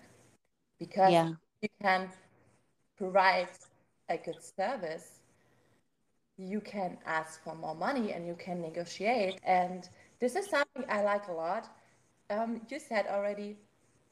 because 0.79 1.13
yeah. 1.13 1.31
you 1.61 1.69
can 1.81 2.09
provide 2.97 3.49
a 4.09 4.17
good 4.17 4.43
service 4.43 5.21
you 6.39 6.61
can 6.61 6.99
ask 7.07 7.43
for 7.45 7.55
more 7.55 7.75
money 7.75 8.13
and 8.13 8.27
you 8.27 8.35
can 8.35 8.61
negotiate 8.61 9.39
and 9.45 9.89
this 10.19 10.35
is 10.35 10.47
something 10.47 10.85
i 10.89 11.03
like 11.03 11.29
a 11.29 11.33
lot 11.33 11.69
um, 12.31 12.61
you 12.69 12.79
said 12.79 13.07
already 13.09 13.57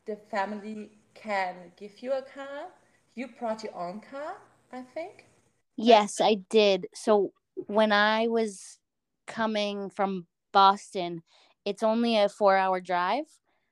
the 0.07 0.17
family 0.31 0.91
can 1.15 1.55
give 1.77 2.01
you 2.01 2.13
a 2.13 2.23
car 2.23 2.69
you 3.15 3.29
brought 3.39 3.63
your 3.63 3.75
own 3.77 4.01
car 4.01 4.37
i 4.73 4.81
think 4.81 5.27
yes 5.77 6.21
i 6.21 6.37
did 6.49 6.87
so 6.95 7.33
when 7.67 7.93
i 7.93 8.27
was 8.29 8.79
coming 9.27 9.91
from 9.91 10.27
boston 10.53 11.23
it's 11.65 11.83
only 11.83 12.17
a 12.17 12.29
four 12.29 12.57
hour 12.57 12.81
drive 12.81 13.25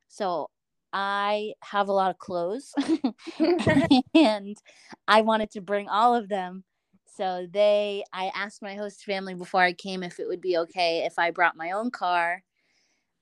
so 0.09 0.49
I 0.93 1.53
have 1.61 1.89
a 1.89 1.93
lot 1.93 2.11
of 2.11 2.19
clothes 2.19 2.73
and 4.15 4.57
I 5.07 5.21
wanted 5.21 5.51
to 5.53 5.61
bring 5.61 5.89
all 5.89 6.15
of 6.15 6.29
them. 6.29 6.65
So 7.17 7.47
they 7.51 8.05
I 8.13 8.31
asked 8.35 8.63
my 8.63 8.75
host 8.75 9.05
family 9.05 9.35
before 9.35 9.61
I 9.61 9.73
came 9.73 10.03
if 10.03 10.21
it 10.21 10.29
would 10.29 10.41
be 10.41 10.57
okay 10.59 11.05
if 11.05 11.19
I 11.19 11.31
brought 11.31 11.57
my 11.57 11.73
own 11.73 11.91
car. 11.91 12.43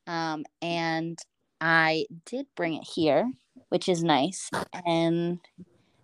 Um, 0.06 0.44
and 0.62 1.18
I 1.60 2.06
did 2.25 2.46
bring 2.54 2.75
it 2.75 2.84
here, 2.84 3.30
which 3.68 3.88
is 3.88 4.02
nice. 4.02 4.50
And 4.84 5.40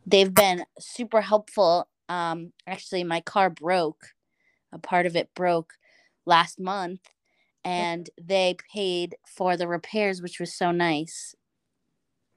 they've 0.06 0.32
been 0.32 0.64
super 0.78 1.21
helpful. 1.21 1.88
Um, 2.09 2.52
actually 2.66 3.04
my 3.04 3.21
car 3.21 3.50
broke. 3.50 4.09
A 4.73 4.78
part 4.78 5.06
of 5.06 5.16
it 5.16 5.35
broke 5.35 5.75
last 6.25 6.59
month 6.59 7.00
and 7.64 8.09
they 8.21 8.56
paid 8.73 9.16
for 9.26 9.56
the 9.56 9.68
repairs, 9.68 10.23
which 10.23 10.40
was 10.40 10.52
so 10.54 10.71
nice. 10.71 11.35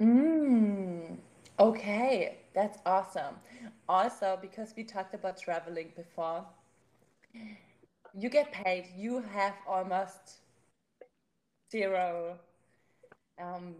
Mm, 0.01 1.17
okay, 1.59 2.39
that's 2.53 2.79
awesome. 2.85 3.35
Also, 3.87 4.37
because 4.41 4.73
we 4.75 4.83
talked 4.83 5.13
about 5.15 5.37
traveling 5.37 5.93
before, 5.95 6.45
you 8.13 8.29
get 8.29 8.51
paid, 8.51 8.87
you 8.95 9.21
have 9.21 9.55
almost 9.67 10.39
zero 11.71 12.37
um, 13.41 13.75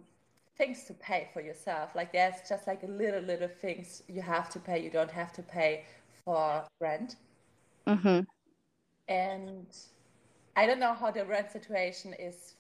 things 0.58 0.84
to 0.86 0.94
pay 0.94 1.30
for 1.34 1.42
yourself. 1.42 1.96
Like 1.96 2.12
there's 2.12 2.36
just 2.48 2.68
like 2.68 2.84
a 2.84 2.88
little, 2.88 3.22
little 3.22 3.48
things 3.48 4.04
you 4.08 4.22
have 4.22 4.50
to 4.52 4.60
pay. 4.60 4.84
You 4.84 4.89
don't 4.89 5.12
have 5.12 5.34
to 5.34 5.44
pay 5.44 5.86
for 6.24 6.63
rent. 6.80 7.15
Mm-hmm. 7.88 8.22
And 9.08 9.68
I 10.56 10.65
don't 10.65 10.80
know 10.80 10.94
how 10.94 11.12
the 11.12 11.26
rent 11.26 11.52
situation 11.52 12.13
is 12.13 12.56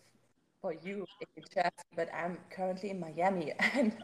for 0.61 0.73
you 0.73 1.05
in 1.37 1.43
Jersey, 1.53 1.69
but 1.95 2.09
I'm 2.13 2.37
currently 2.49 2.89
in 2.91 2.99
Miami 2.99 3.53
and 3.73 3.95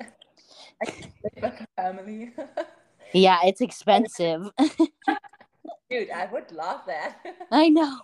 I 0.82 0.86
live 0.86 1.12
with 1.36 1.43
a 1.43 1.67
family. 1.82 2.32
yeah, 3.13 3.39
it's 3.43 3.62
expensive. 3.62 4.49
Dude, 5.89 6.10
I 6.10 6.27
would 6.32 6.51
love 6.51 6.82
that. 6.88 7.17
I 7.51 7.69
know. 7.69 7.99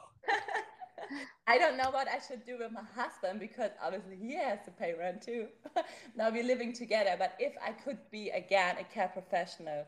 I 1.47 1.57
don't 1.57 1.77
know 1.77 1.89
what 1.91 2.07
I 2.07 2.19
should 2.27 2.45
do 2.45 2.57
with 2.60 2.71
my 2.71 2.83
husband 2.95 3.39
because 3.39 3.71
obviously 3.83 4.17
he 4.17 4.36
has 4.36 4.60
to 4.65 4.71
pay 4.71 4.93
rent 4.97 5.21
too. 5.21 5.47
now 6.15 6.29
we're 6.29 6.43
living 6.43 6.73
together, 6.73 7.15
but 7.17 7.36
if 7.39 7.53
I 7.63 7.71
could 7.71 7.99
be 8.12 8.29
again 8.29 8.77
a 8.79 8.83
care 8.83 9.10
professional 9.10 9.86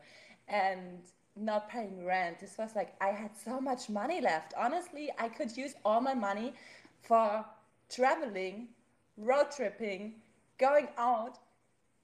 and 0.48 1.00
not 1.36 1.68
paying 1.68 2.04
rent, 2.04 2.40
this 2.40 2.56
was 2.58 2.74
like 2.74 2.94
I 3.00 3.08
had 3.08 3.36
so 3.36 3.60
much 3.60 3.88
money 3.88 4.20
left. 4.20 4.54
Honestly, 4.56 5.10
I 5.18 5.28
could 5.28 5.56
use 5.56 5.74
all 5.84 6.00
my 6.00 6.14
money 6.14 6.54
for 7.02 7.44
traveling, 7.88 8.68
road 9.16 9.46
tripping, 9.54 10.14
going 10.58 10.88
out, 10.98 11.38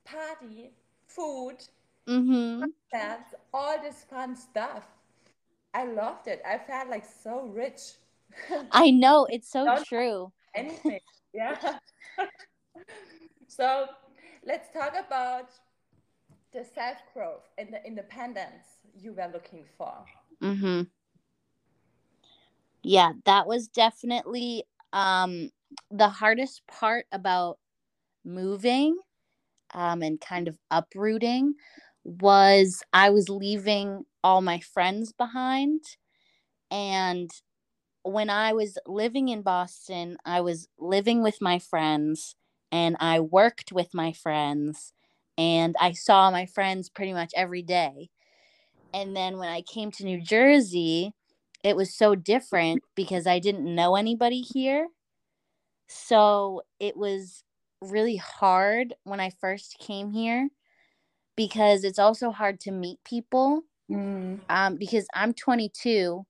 party, 0.05 0.71
food, 1.07 1.57
mm-hmm. 2.09 2.64
concerts, 2.92 3.35
all 3.53 3.81
this 3.83 4.05
fun 4.09 4.37
stuff. 4.37 4.85
I 5.75 5.85
loved 5.85 6.27
it. 6.27 6.42
I 6.47 6.59
felt 6.59 6.88
like 6.88 7.05
so 7.05 7.42
rich. 7.42 7.81
I 8.72 8.90
know 8.90 9.27
it's 9.31 9.51
so 9.51 9.64
Don't 9.64 9.87
true. 9.87 10.33
Anything, 10.55 11.01
yeah. 11.35 11.79
so 13.46 13.87
let's 14.44 14.72
talk 14.72 14.94
about 14.99 15.51
the 16.53 16.64
self 16.75 16.99
growth 17.12 17.49
and 17.59 17.72
the 17.72 17.85
independence 17.87 18.64
you 18.99 19.12
were 19.12 19.31
looking 19.33 19.64
for. 19.77 19.92
Mm-hmm. 20.42 20.83
Yeah, 22.83 23.12
that 23.25 23.46
was 23.46 23.68
definitely 23.68 24.64
um 24.92 25.51
the 25.90 26.09
hardest 26.09 26.62
part 26.68 27.07
about 27.12 27.59
moving 28.25 28.96
um, 29.75 30.03
and 30.03 30.20
kind 30.20 30.49
of 30.49 30.59
uprooting 30.70 31.55
was 32.05 32.83
I 32.92 33.11
was 33.11 33.29
leaving 33.29 34.05
all 34.22 34.40
my 34.40 34.61
friends 34.61 35.12
behind. 35.12 35.83
And 36.70 37.31
when 38.07 38.31
I 38.31 38.53
was 38.53 38.79
living 38.87 39.29
in 39.29 39.42
Boston, 39.42 40.16
I 40.25 40.40
was 40.40 40.69
living 40.79 41.23
with 41.23 41.40
my 41.40 41.59
friends 41.59 42.37
and 42.71 42.97
I 43.01 43.21
worked 43.21 43.73
with 43.73 43.95
my 43.95 44.12
friends 44.12 44.92
and 45.37 45.75
I 45.81 45.92
saw 45.92 46.31
my 46.31 46.47
friends 46.47 46.88
pretty 46.88 47.12
much 47.12 47.33
every 47.35 47.62
day. 47.62 48.11
And 48.95 49.16
then 49.16 49.38
when 49.38 49.49
I 49.49 49.62
came 49.62 49.90
to 49.92 50.05
New 50.05 50.21
Jersey, 50.21 51.12
it 51.64 51.77
was 51.77 51.95
so 51.95 52.14
different 52.14 52.83
because 52.95 53.27
I 53.27 53.40
didn't 53.40 53.75
know 53.75 53.97
anybody 53.97 54.40
here. 54.40 54.88
So 55.88 56.62
it 56.79 56.97
was 56.97 57.42
really 57.81 58.16
hard 58.16 58.95
when 59.05 59.21
I 59.21 59.31
first 59.31 59.79
came 59.79 60.12
here 60.12 60.49
because 61.37 61.85
it's 61.85 61.99
also 61.99 62.31
hard 62.31 62.61
to 62.61 62.71
meet 62.71 62.99
people. 63.05 63.62
Mm. 63.90 64.40
Um, 64.49 64.77
because 64.77 65.07
I'm 65.14 65.33
22, 65.33 66.25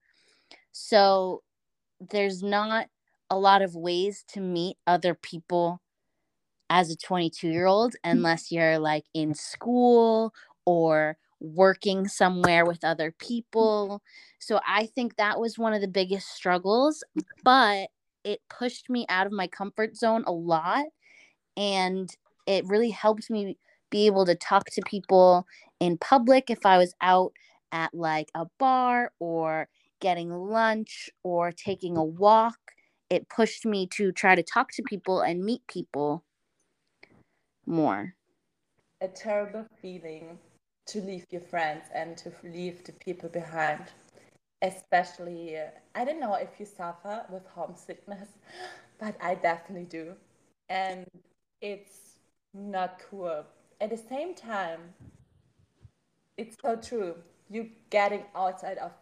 so 0.72 1.42
there's 2.00 2.42
not 2.42 2.88
a 3.30 3.38
lot 3.38 3.62
of 3.62 3.74
ways 3.74 4.24
to 4.28 4.40
meet 4.40 4.76
other 4.86 5.14
people 5.14 5.80
as 6.70 6.90
a 6.90 6.96
22 6.96 7.48
year 7.48 7.66
old 7.66 7.92
mm-hmm. 7.92 8.18
unless 8.18 8.50
you're 8.50 8.78
like 8.78 9.04
in 9.14 9.34
school 9.34 10.32
or 10.64 11.16
working 11.40 12.08
somewhere 12.08 12.64
with 12.64 12.84
other 12.84 13.12
people. 13.18 13.86
Mm-hmm. 13.86 13.96
So 14.38 14.60
I 14.66 14.86
think 14.86 15.16
that 15.16 15.40
was 15.40 15.58
one 15.58 15.72
of 15.72 15.80
the 15.80 15.88
biggest 15.88 16.28
struggles. 16.28 17.02
But 17.44 17.88
it 18.24 18.40
pushed 18.48 18.90
me 18.90 19.06
out 19.08 19.26
of 19.26 19.32
my 19.32 19.46
comfort 19.46 19.96
zone 19.96 20.24
a 20.26 20.32
lot 20.32 20.86
and 21.56 22.14
it 22.46 22.66
really 22.66 22.90
helped 22.90 23.30
me 23.30 23.56
be 23.90 24.06
able 24.06 24.26
to 24.26 24.34
talk 24.34 24.66
to 24.66 24.82
people 24.84 25.46
in 25.78 25.96
public 25.98 26.50
if 26.50 26.66
I 26.66 26.78
was 26.78 26.94
out 27.00 27.32
at 27.72 27.94
like 27.94 28.30
a 28.34 28.46
bar 28.58 29.12
or 29.20 29.68
getting 30.00 30.30
lunch 30.30 31.10
or 31.22 31.52
taking 31.52 31.96
a 31.96 32.04
walk. 32.04 32.58
It 33.10 33.28
pushed 33.28 33.64
me 33.64 33.86
to 33.94 34.12
try 34.12 34.34
to 34.34 34.42
talk 34.42 34.70
to 34.72 34.82
people 34.82 35.20
and 35.20 35.44
meet 35.44 35.66
people 35.68 36.24
more. 37.66 38.14
A 39.00 39.08
terrible 39.08 39.66
feeling 39.80 40.38
to 40.86 41.00
leave 41.00 41.24
your 41.30 41.40
friends 41.40 41.84
and 41.94 42.16
to 42.16 42.32
leave 42.44 42.84
the 42.84 42.92
people 42.92 43.28
behind 43.28 43.84
especially 44.62 45.58
i 45.94 46.04
don't 46.04 46.20
know 46.20 46.34
if 46.34 46.48
you 46.58 46.64
suffer 46.64 47.24
with 47.30 47.46
homesickness 47.46 48.28
but 48.98 49.14
i 49.20 49.34
definitely 49.34 49.84
do 49.84 50.14
and 50.70 51.06
it's 51.60 52.16
not 52.54 53.00
cool 53.10 53.44
at 53.80 53.90
the 53.90 53.96
same 53.96 54.34
time 54.34 54.80
it's 56.38 56.56
so 56.62 56.74
true 56.76 57.14
you 57.50 57.68
getting 57.90 58.22
outside 58.34 58.78
of 58.78 58.92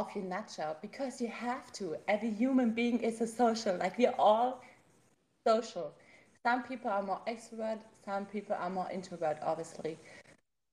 of 0.00 0.14
your 0.14 0.24
nutshell 0.24 0.76
because 0.82 1.20
you 1.20 1.28
have 1.28 1.72
to. 1.72 1.96
Every 2.08 2.30
human 2.30 2.70
being 2.70 3.00
is 3.00 3.20
a 3.20 3.26
social 3.26 3.76
like 3.76 3.98
we're 3.98 4.14
all 4.18 4.62
social. 5.46 5.92
Some 6.44 6.62
people 6.62 6.90
are 6.90 7.02
more 7.02 7.20
extrovert, 7.26 7.80
some 8.04 8.26
people 8.26 8.56
are 8.58 8.70
more 8.70 8.88
introvert, 8.92 9.38
obviously. 9.42 9.98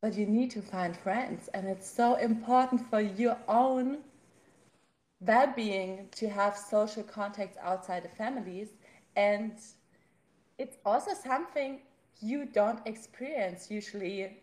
But 0.02 0.16
you 0.16 0.26
need 0.26 0.52
to 0.52 0.62
find 0.62 0.96
friends, 0.96 1.48
and 1.54 1.68
it's 1.68 1.90
so 1.90 2.16
important 2.16 2.88
for 2.90 3.00
your 3.00 3.38
own 3.48 4.00
well-being 5.22 6.10
to 6.12 6.30
have 6.30 6.58
social 6.58 7.04
contacts 7.04 7.58
outside 7.62 8.04
the 8.04 8.10
families. 8.10 8.70
And 9.16 9.54
it's 10.58 10.78
also 10.86 11.12
something 11.14 11.80
you 12.22 12.46
don't 12.46 12.86
experience 12.86 13.72
usually 13.72 14.43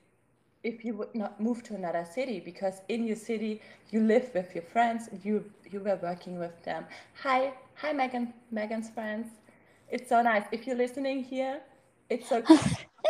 if 0.62 0.84
you 0.84 0.94
would 0.94 1.14
not 1.14 1.40
move 1.40 1.62
to 1.62 1.74
another 1.74 2.04
city 2.04 2.40
because 2.40 2.82
in 2.88 3.04
your 3.04 3.16
city 3.16 3.60
you 3.90 4.00
live 4.00 4.30
with 4.34 4.54
your 4.54 4.64
friends 4.64 5.08
and 5.08 5.24
you 5.24 5.44
you 5.70 5.80
were 5.80 5.98
working 6.02 6.38
with 6.38 6.62
them 6.64 6.84
hi 7.14 7.52
hi 7.74 7.92
megan 7.92 8.32
megan's 8.50 8.90
friends 8.90 9.26
it's 9.88 10.08
so 10.08 10.22
nice 10.22 10.44
if 10.52 10.66
you're 10.66 10.76
listening 10.76 11.24
here 11.24 11.60
it's 12.08 12.28
so 12.28 12.42
cool. 12.42 12.58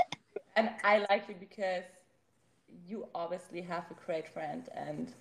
and 0.56 0.70
i 0.84 1.04
like 1.10 1.24
you 1.28 1.34
because 1.40 1.84
you 2.86 3.06
obviously 3.14 3.60
have 3.60 3.84
a 3.90 3.94
great 4.06 4.28
friend 4.28 4.68
and 4.74 5.14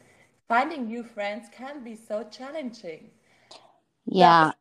finding 0.50 0.88
new 0.88 1.04
friends 1.04 1.48
can 1.52 1.84
be 1.84 1.96
so 1.96 2.24
challenging. 2.24 3.12
Yeah. 4.06 4.52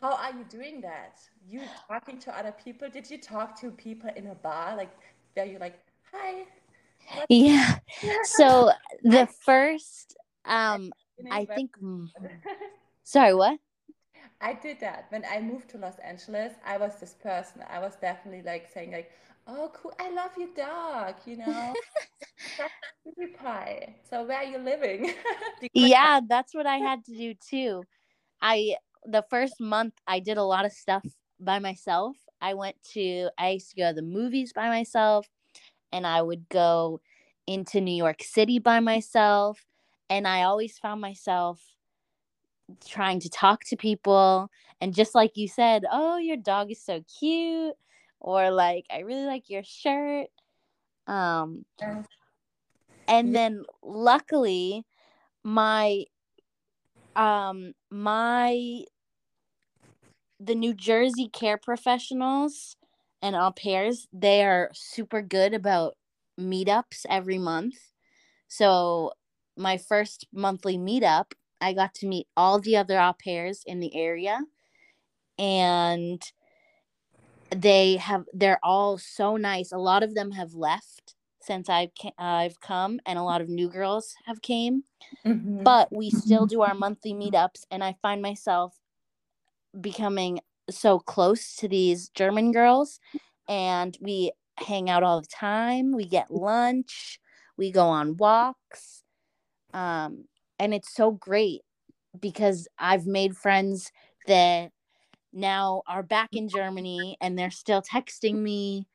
But 0.00 0.06
how 0.06 0.16
are 0.16 0.38
you 0.38 0.44
doing 0.48 0.80
that? 0.82 1.18
You 1.46 1.62
talking 1.88 2.18
to 2.20 2.38
other 2.38 2.54
people? 2.64 2.88
Did 2.88 3.10
you 3.10 3.18
talk 3.18 3.60
to 3.60 3.70
people 3.70 4.10
in 4.16 4.28
a 4.28 4.34
bar? 4.34 4.76
Like, 4.76 4.92
are 5.36 5.44
you're 5.44 5.60
like, 5.60 5.80
hi? 6.12 6.44
Yeah. 7.28 7.78
so 8.24 8.70
the 9.02 9.28
first, 9.44 10.16
um, 10.44 10.92
I 11.30 11.44
think, 11.44 11.76
sorry, 13.04 13.34
what? 13.34 13.58
I 14.40 14.54
did 14.54 14.80
that 14.80 15.06
when 15.10 15.24
I 15.24 15.40
moved 15.40 15.70
to 15.70 15.78
Los 15.78 15.98
Angeles. 15.98 16.52
I 16.66 16.76
was 16.76 16.98
this 17.00 17.14
person. 17.14 17.62
I 17.68 17.78
was 17.78 17.96
definitely 17.96 18.42
like 18.42 18.68
saying 18.72 18.92
like, 18.92 19.10
"Oh, 19.46 19.70
cool! 19.72 19.92
I 19.98 20.10
love 20.10 20.32
your 20.36 20.48
dog," 20.54 21.14
you 21.24 21.36
know. 21.36 21.74
pie. 23.38 23.94
So 24.08 24.24
where 24.24 24.38
are 24.38 24.44
you 24.44 24.58
living? 24.58 25.12
yeah, 25.72 26.20
that's 26.26 26.54
what 26.54 26.66
I 26.66 26.78
had 26.78 27.04
to 27.06 27.16
do 27.16 27.34
too. 27.34 27.84
I 28.40 28.76
the 29.04 29.24
first 29.30 29.60
month 29.60 29.94
I 30.06 30.20
did 30.20 30.36
a 30.38 30.42
lot 30.42 30.64
of 30.64 30.72
stuff 30.72 31.04
by 31.40 31.58
myself. 31.58 32.16
I 32.40 32.54
went 32.54 32.76
to 32.94 33.30
I 33.38 33.50
used 33.50 33.70
to 33.70 33.76
go 33.76 33.88
to 33.88 33.94
the 33.94 34.02
movies 34.02 34.52
by 34.52 34.68
myself 34.68 35.26
and 35.94 36.06
I 36.06 36.20
would 36.20 36.48
go 36.48 37.00
into 37.46 37.80
New 37.80 37.94
York 37.94 38.22
City 38.22 38.58
by 38.58 38.80
myself 38.80 39.64
and 40.10 40.26
I 40.26 40.42
always 40.42 40.76
found 40.76 41.00
myself 41.00 41.62
trying 42.86 43.20
to 43.20 43.30
talk 43.30 43.62
to 43.66 43.76
people 43.76 44.50
and 44.80 44.92
just 44.92 45.14
like 45.14 45.36
you 45.36 45.48
said, 45.48 45.84
"Oh, 45.90 46.18
your 46.18 46.36
dog 46.36 46.70
is 46.72 46.82
so 46.82 47.02
cute." 47.18 47.74
Or 48.20 48.50
like, 48.50 48.86
"I 48.90 49.00
really 49.00 49.24
like 49.24 49.48
your 49.48 49.62
shirt." 49.62 50.28
Um 51.06 51.64
and 53.06 53.34
then 53.34 53.64
luckily 53.82 54.84
my 55.44 56.04
um 57.16 57.74
my 57.90 58.84
the 60.40 60.54
New 60.54 60.74
Jersey 60.74 61.28
care 61.28 61.56
professionals 61.58 62.76
and 63.24 63.34
au 63.34 63.50
pairs, 63.50 64.06
they 64.12 64.44
are 64.44 64.70
super 64.74 65.22
good 65.22 65.54
about 65.54 65.96
meetups 66.38 67.06
every 67.08 67.38
month. 67.38 67.76
So 68.48 69.12
my 69.56 69.78
first 69.78 70.26
monthly 70.30 70.76
meetup, 70.76 71.32
I 71.58 71.72
got 71.72 71.94
to 71.94 72.06
meet 72.06 72.26
all 72.36 72.60
the 72.60 72.76
other 72.76 73.00
au 73.00 73.14
pairs 73.14 73.62
in 73.64 73.80
the 73.80 73.96
area. 73.96 74.40
And 75.38 76.22
they 77.50 77.96
have 77.96 78.24
they're 78.34 78.60
all 78.62 78.98
so 78.98 79.38
nice. 79.38 79.72
A 79.72 79.78
lot 79.78 80.02
of 80.02 80.14
them 80.14 80.32
have 80.32 80.52
left 80.52 81.14
since 81.40 81.70
I've 81.70 81.90
I've 82.18 82.60
come, 82.60 83.00
and 83.06 83.18
a 83.18 83.22
lot 83.22 83.40
of 83.40 83.48
new 83.48 83.70
girls 83.70 84.14
have 84.26 84.42
came. 84.42 84.84
Mm-hmm. 85.24 85.62
But 85.62 85.90
we 85.90 86.10
still 86.10 86.44
do 86.54 86.60
our 86.60 86.74
monthly 86.74 87.14
meetups, 87.14 87.64
and 87.70 87.82
I 87.82 87.96
find 88.02 88.20
myself 88.20 88.76
becoming 89.80 90.40
so 90.70 90.98
close 90.98 91.56
to 91.56 91.68
these 91.68 92.08
German 92.10 92.52
girls, 92.52 93.00
and 93.48 93.96
we 94.00 94.32
hang 94.56 94.88
out 94.88 95.02
all 95.02 95.20
the 95.20 95.26
time. 95.26 95.92
We 95.92 96.04
get 96.04 96.30
lunch, 96.30 97.20
we 97.56 97.70
go 97.70 97.86
on 97.86 98.16
walks, 98.16 99.02
um, 99.72 100.24
and 100.58 100.72
it's 100.72 100.94
so 100.94 101.10
great 101.10 101.62
because 102.18 102.68
I've 102.78 103.06
made 103.06 103.36
friends 103.36 103.90
that 104.26 104.70
now 105.32 105.82
are 105.88 106.02
back 106.02 106.30
in 106.32 106.48
Germany 106.48 107.16
and 107.20 107.36
they're 107.38 107.50
still 107.50 107.82
texting 107.82 108.36
me 108.36 108.86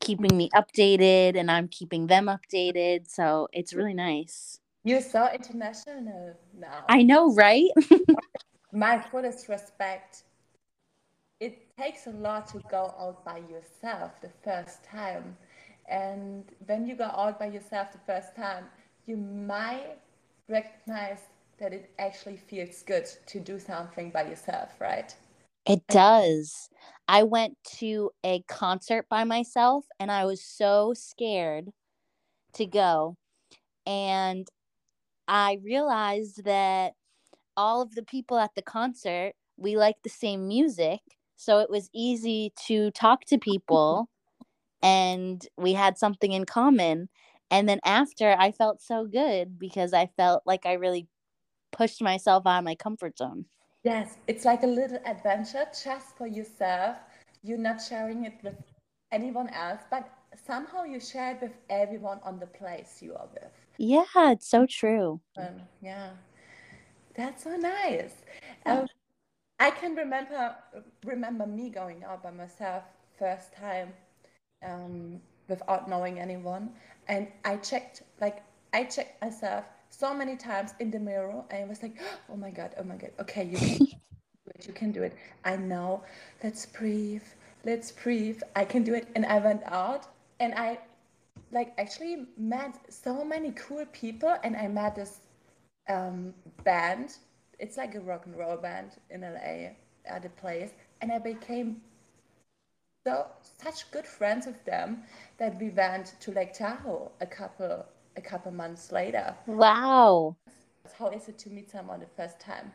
keeping 0.00 0.36
me 0.36 0.50
updated 0.54 1.36
and 1.36 1.50
I'm 1.50 1.68
keeping 1.68 2.06
them 2.06 2.26
updated. 2.26 3.08
So 3.08 3.48
it's 3.52 3.74
really 3.74 3.94
nice. 3.94 4.60
You're 4.84 5.00
so 5.00 5.28
international 5.32 6.34
now. 6.56 6.84
I 6.88 7.02
know, 7.02 7.32
right? 7.34 7.70
My 8.72 9.00
fullest 9.00 9.48
respect. 9.48 10.24
Takes 11.78 12.06
a 12.06 12.10
lot 12.10 12.46
to 12.48 12.60
go 12.70 12.94
out 12.98 13.24
by 13.24 13.38
yourself 13.50 14.20
the 14.20 14.30
first 14.44 14.84
time. 14.84 15.36
And 15.88 16.44
when 16.66 16.86
you 16.86 16.94
go 16.94 17.04
out 17.04 17.38
by 17.38 17.46
yourself 17.46 17.90
the 17.92 17.98
first 18.06 18.36
time, 18.36 18.66
you 19.06 19.16
might 19.16 19.98
recognize 20.48 21.18
that 21.58 21.72
it 21.72 21.90
actually 21.98 22.36
feels 22.36 22.82
good 22.82 23.06
to 23.26 23.40
do 23.40 23.58
something 23.58 24.10
by 24.10 24.22
yourself, 24.28 24.80
right? 24.80 25.14
It 25.66 25.86
does. 25.88 26.68
I 27.08 27.24
went 27.24 27.56
to 27.78 28.10
a 28.22 28.42
concert 28.42 29.06
by 29.08 29.24
myself 29.24 29.84
and 29.98 30.12
I 30.12 30.26
was 30.26 30.44
so 30.44 30.94
scared 30.94 31.70
to 32.54 32.66
go. 32.66 33.16
And 33.86 34.46
I 35.26 35.58
realized 35.62 36.44
that 36.44 36.92
all 37.56 37.82
of 37.82 37.94
the 37.94 38.02
people 38.02 38.38
at 38.38 38.54
the 38.54 38.62
concert, 38.62 39.32
we 39.56 39.76
like 39.76 39.96
the 40.02 40.10
same 40.10 40.46
music. 40.46 41.00
So 41.36 41.58
it 41.58 41.70
was 41.70 41.90
easy 41.92 42.52
to 42.66 42.90
talk 42.92 43.24
to 43.26 43.38
people 43.38 44.08
and 44.82 45.46
we 45.56 45.72
had 45.74 45.98
something 45.98 46.32
in 46.32 46.44
common. 46.44 47.08
And 47.50 47.68
then 47.68 47.80
after, 47.84 48.34
I 48.38 48.52
felt 48.52 48.80
so 48.80 49.06
good 49.06 49.58
because 49.58 49.92
I 49.92 50.06
felt 50.16 50.42
like 50.46 50.66
I 50.66 50.74
really 50.74 51.08
pushed 51.72 52.02
myself 52.02 52.46
out 52.46 52.58
of 52.58 52.64
my 52.64 52.74
comfort 52.74 53.18
zone. 53.18 53.46
Yes, 53.84 54.16
it's 54.26 54.44
like 54.44 54.62
a 54.62 54.66
little 54.66 54.98
adventure 55.04 55.66
just 55.84 56.16
for 56.16 56.26
yourself. 56.26 56.96
You're 57.42 57.58
not 57.58 57.82
sharing 57.82 58.24
it 58.24 58.38
with 58.42 58.56
anyone 59.12 59.48
else, 59.50 59.82
but 59.90 60.08
somehow 60.46 60.84
you 60.84 61.00
share 61.00 61.32
it 61.32 61.42
with 61.42 61.52
everyone 61.68 62.20
on 62.24 62.38
the 62.40 62.46
place 62.46 63.02
you 63.02 63.14
are 63.14 63.28
with. 63.34 63.52
Yeah, 63.76 64.04
it's 64.16 64.48
so 64.48 64.66
true. 64.66 65.20
Um, 65.36 65.60
yeah, 65.82 66.10
that's 67.14 67.44
so 67.44 67.56
nice. 67.56 68.14
Um, 68.66 68.86
I 69.58 69.70
can 69.70 69.94
remember 69.94 70.56
remember 71.04 71.46
me 71.46 71.70
going 71.70 72.04
out 72.04 72.22
by 72.22 72.30
myself 72.30 72.84
first 73.18 73.52
time 73.54 73.92
um, 74.64 75.20
without 75.48 75.88
knowing 75.88 76.18
anyone, 76.18 76.70
and 77.08 77.28
I 77.44 77.56
checked 77.56 78.02
like 78.20 78.42
I 78.72 78.84
checked 78.84 79.22
myself 79.22 79.64
so 79.98 80.12
many 80.14 80.36
times 80.36 80.74
in 80.80 80.90
the 80.90 80.98
mirror 80.98 81.44
and 81.50 81.64
I 81.64 81.68
was 81.68 81.82
like, 81.82 81.96
oh 82.30 82.36
my 82.36 82.50
God, 82.50 82.74
oh 82.78 82.82
my 82.84 82.96
God, 82.96 83.10
okay, 83.20 83.44
you 83.44 83.56
can 83.56 83.78
do 83.86 84.50
it, 84.54 84.66
you 84.66 84.72
can 84.72 84.92
do 84.92 85.02
it. 85.02 85.16
I 85.44 85.56
know, 85.56 86.02
let's 86.42 86.66
breathe, 86.66 87.22
let's 87.64 87.92
breathe. 87.92 88.40
I 88.56 88.64
can 88.64 88.82
do 88.82 88.94
it. 88.94 89.08
And 89.14 89.24
I 89.26 89.38
went 89.38 89.62
out 89.66 90.08
and 90.40 90.54
I 90.54 90.78
like 91.52 91.72
actually 91.78 92.26
met 92.36 92.78
so 92.88 93.24
many 93.24 93.52
cool 93.52 93.84
people 93.92 94.34
and 94.42 94.56
I 94.56 94.68
met 94.68 94.96
this 94.96 95.20
um, 95.88 96.34
band. 96.64 97.16
It's 97.58 97.76
like 97.76 97.94
a 97.94 98.00
rock 98.00 98.26
and 98.26 98.36
roll 98.36 98.56
band 98.56 98.92
in 99.10 99.22
LA 99.22 99.70
at 100.04 100.24
a 100.24 100.28
place. 100.28 100.70
And 101.00 101.12
I 101.12 101.18
became 101.18 101.80
so 103.06 103.26
such 103.62 103.90
good 103.90 104.06
friends 104.06 104.46
with 104.46 104.64
them 104.64 105.02
that 105.38 105.60
we 105.60 105.68
went 105.70 106.14
to 106.20 106.30
Lake 106.32 106.54
Tahoe 106.54 107.10
a 107.20 107.26
couple 107.26 107.84
a 108.16 108.20
couple 108.20 108.52
months 108.52 108.92
later. 108.92 109.34
Wow. 109.46 110.36
How 110.98 111.08
is 111.08 111.28
it 111.28 111.38
to 111.38 111.50
meet 111.50 111.70
someone 111.70 112.00
the 112.00 112.06
first 112.16 112.38
time? 112.40 112.72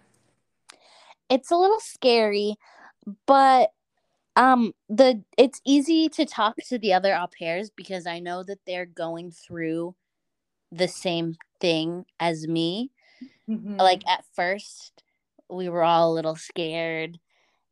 It's 1.29 1.51
a 1.51 1.55
little 1.57 1.79
scary, 1.79 2.55
but 3.25 3.71
um 4.35 4.73
the 4.87 5.23
it's 5.37 5.61
easy 5.65 6.09
to 6.09 6.25
talk 6.25 6.55
to 6.67 6.77
the 6.77 6.93
other 6.93 7.15
au 7.15 7.27
pairs 7.27 7.71
because 7.75 8.05
I 8.05 8.19
know 8.19 8.43
that 8.43 8.59
they're 8.65 8.85
going 8.85 9.31
through 9.31 9.95
the 10.71 10.87
same 10.87 11.35
thing 11.59 12.05
as 12.19 12.47
me. 12.47 12.91
Mm-hmm. 13.49 13.77
Like 13.77 14.07
at 14.07 14.23
first 14.35 15.03
we 15.49 15.69
were 15.69 15.83
all 15.83 16.11
a 16.11 16.13
little 16.13 16.35
scared 16.35 17.19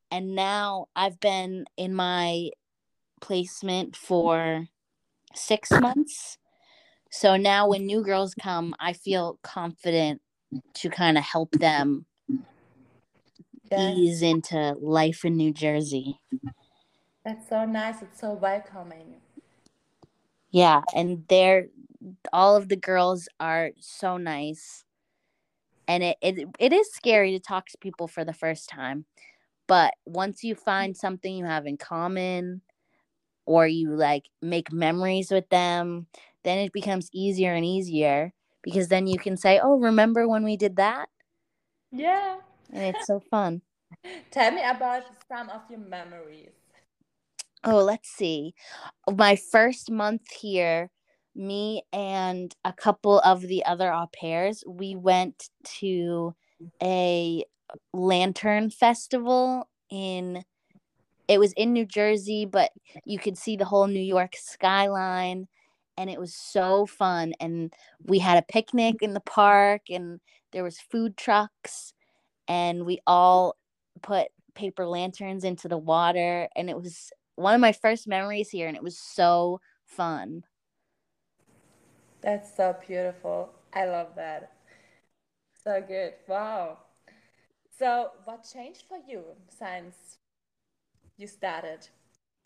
and 0.09 0.35
now 0.35 0.87
I've 0.95 1.19
been 1.19 1.65
in 1.77 1.93
my 1.93 2.49
placement 3.21 3.95
for 3.95 4.67
6 5.35 5.71
months 5.71 6.37
so 7.09 7.37
now 7.37 7.69
when 7.69 7.85
new 7.85 8.03
girls 8.03 8.33
come, 8.33 8.75
I 8.79 8.93
feel 8.93 9.39
confident 9.41 10.21
to 10.75 10.89
kind 10.89 11.17
of 11.17 11.23
help 11.23 11.51
them 11.51 12.05
ease 13.77 14.21
into 14.21 14.75
life 14.79 15.25
in 15.25 15.35
New 15.35 15.53
Jersey. 15.53 16.19
That's 17.23 17.49
so 17.49 17.65
nice. 17.65 18.01
It's 18.01 18.19
so 18.19 18.33
welcoming. 18.33 19.15
Yeah, 20.51 20.81
and 20.95 21.23
they're 21.27 21.67
all 22.31 22.55
of 22.55 22.69
the 22.69 22.77
girls 22.77 23.27
are 23.39 23.71
so 23.79 24.17
nice. 24.17 24.85
And 25.87 26.03
it, 26.03 26.17
it 26.21 26.47
it 26.59 26.73
is 26.73 26.91
scary 26.93 27.31
to 27.31 27.39
talk 27.39 27.67
to 27.69 27.77
people 27.77 28.07
for 28.07 28.25
the 28.25 28.33
first 28.33 28.69
time. 28.69 29.05
But 29.67 29.93
once 30.05 30.43
you 30.43 30.55
mm-hmm. 30.55 30.63
find 30.63 30.97
something 30.97 31.35
you 31.35 31.45
have 31.45 31.65
in 31.65 31.77
common 31.77 32.61
or 33.45 33.67
you 33.67 33.95
like 33.95 34.29
make 34.41 34.71
memories 34.71 35.31
with 35.31 35.49
them, 35.49 36.07
then 36.43 36.59
it 36.59 36.73
becomes 36.73 37.09
easier 37.13 37.53
and 37.53 37.65
easier 37.65 38.33
because 38.63 38.89
then 38.89 39.07
you 39.07 39.19
can 39.19 39.37
say, 39.37 39.59
"Oh, 39.61 39.77
remember 39.77 40.27
when 40.27 40.43
we 40.43 40.57
did 40.57 40.75
that?" 40.77 41.09
Yeah. 41.91 42.37
And 42.71 42.83
it's 42.83 43.07
so 43.07 43.19
fun. 43.19 43.61
Tell 44.31 44.51
me 44.51 44.63
about 44.63 45.03
some 45.27 45.49
of 45.49 45.61
your 45.69 45.79
memories. 45.79 46.51
Oh, 47.63 47.83
let's 47.83 48.09
see. 48.09 48.53
My 49.09 49.35
first 49.35 49.91
month 49.91 50.31
here, 50.31 50.91
me 51.37 51.83
and 51.93 52.55
a 52.65 52.73
couple 52.73 53.19
of 53.19 53.41
the 53.41 53.63
other 53.65 53.91
au 53.93 54.07
pairs, 54.13 54.63
we 54.67 54.95
went 54.95 55.49
to 55.79 56.33
a 56.81 57.43
lantern 57.93 58.69
festival 58.69 59.69
in 59.89 60.43
it 61.27 61.39
was 61.39 61.51
in 61.53 61.73
New 61.73 61.85
Jersey, 61.85 62.45
but 62.45 62.71
you 63.05 63.19
could 63.19 63.37
see 63.37 63.57
the 63.57 63.65
whole 63.65 63.87
New 63.87 63.99
York 63.99 64.33
skyline 64.37 65.47
and 65.97 66.09
it 66.09 66.19
was 66.19 66.33
so 66.33 66.85
fun 66.85 67.33
and 67.39 67.73
we 68.05 68.19
had 68.19 68.37
a 68.37 68.53
picnic 68.53 68.97
in 69.01 69.13
the 69.13 69.19
park 69.19 69.81
and 69.89 70.19
there 70.53 70.63
was 70.63 70.79
food 70.79 71.17
trucks 71.17 71.93
and 72.47 72.85
we 72.85 72.99
all 73.05 73.57
put 74.01 74.27
paper 74.53 74.87
lanterns 74.87 75.43
into 75.43 75.67
the 75.67 75.77
water 75.77 76.47
and 76.55 76.69
it 76.69 76.77
was 76.77 77.11
one 77.35 77.53
of 77.53 77.61
my 77.61 77.71
first 77.71 78.07
memories 78.07 78.49
here 78.49 78.67
and 78.67 78.77
it 78.77 78.83
was 78.83 78.97
so 78.97 79.59
fun. 79.85 80.43
That's 82.21 82.55
so 82.55 82.75
beautiful. 82.85 83.53
I 83.73 83.85
love 83.85 84.15
that. 84.15 84.53
So 85.63 85.81
good. 85.87 86.13
Wow. 86.27 86.77
So, 87.77 88.11
what 88.25 88.47
changed 88.51 88.83
for 88.87 88.97
you 89.07 89.23
since 89.49 90.17
you 91.17 91.27
started 91.27 91.87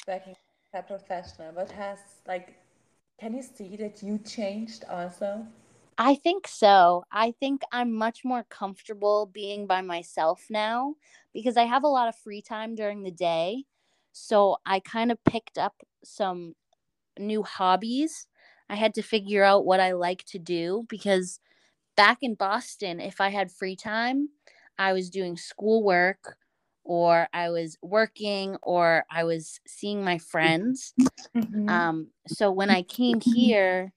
working 0.08 0.36
as 0.74 0.80
a 0.80 0.84
professional? 0.84 1.54
What 1.54 1.72
has, 1.72 2.00
like, 2.28 2.56
can 3.20 3.36
you 3.36 3.44
see 3.44 3.76
that 3.78 4.02
you 4.04 4.18
changed 4.20 4.84
also? 4.90 5.46
I 5.98 6.16
think 6.16 6.48
so. 6.48 7.04
I 7.12 7.32
think 7.40 7.62
I'm 7.72 7.94
much 7.94 8.26
more 8.26 8.44
comfortable 8.50 9.28
being 9.28 9.68
by 9.68 9.82
myself 9.82 10.48
now 10.50 10.96
because 11.34 11.58
I 11.58 11.64
have 11.64 11.84
a 11.84 11.88
lot 11.88 12.08
of 12.08 12.16
free 12.16 12.42
time 12.42 12.76
during 12.76 13.04
the 13.04 13.12
day. 13.12 13.66
So 14.12 14.58
I 14.66 14.80
kind 14.80 15.12
of 15.12 15.24
picked 15.24 15.58
up 15.58 15.76
some 16.04 16.56
new 17.20 17.44
hobbies. 17.44 18.28
I 18.72 18.76
had 18.76 18.94
to 18.96 19.02
figure 19.02 19.44
out 19.44 19.66
what 19.66 19.82
I 19.82 19.92
like 19.92 20.24
to 20.28 20.40
do 20.40 20.86
because 20.88 21.42
back 21.98 22.20
in 22.22 22.36
Boston, 22.36 23.02
if 23.02 23.20
I 23.20 23.28
had 23.28 23.52
free 23.52 23.76
time, 23.76 24.30
I 24.80 24.94
was 24.94 25.10
doing 25.10 25.36
schoolwork 25.36 26.38
or 26.86 27.28
I 27.34 27.50
was 27.50 27.78
working 27.82 28.56
or 28.64 29.04
I 29.12 29.26
was 29.26 29.60
seeing 29.68 30.06
my 30.06 30.18
friends. 30.18 30.94
Mm-hmm. 31.36 31.68
Um, 31.68 32.08
so 32.28 32.50
when 32.50 32.70
I 32.70 32.84
came 32.84 33.20
here, 33.20 33.92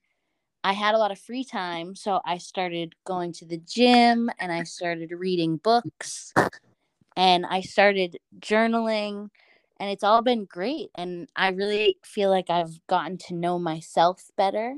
I 0.65 0.73
had 0.73 0.93
a 0.93 0.97
lot 0.97 1.11
of 1.11 1.19
free 1.19 1.45
time. 1.45 1.95
So 1.95 2.19
I 2.25 2.37
started 2.37 2.95
going 3.05 3.31
to 3.33 3.45
the 3.45 3.57
gym 3.57 4.29
and 4.39 4.51
I 4.51 4.63
started 4.63 5.11
reading 5.11 5.55
books 5.55 6.33
and 7.15 7.45
I 7.45 7.61
started 7.61 8.17
journaling 8.39 9.29
and 9.79 9.89
it's 9.89 10.03
all 10.03 10.21
been 10.21 10.45
great 10.45 10.89
and 10.95 11.27
i 11.35 11.49
really 11.49 11.97
feel 12.03 12.29
like 12.29 12.49
i've 12.49 12.79
gotten 12.87 13.17
to 13.17 13.33
know 13.33 13.59
myself 13.59 14.31
better 14.37 14.75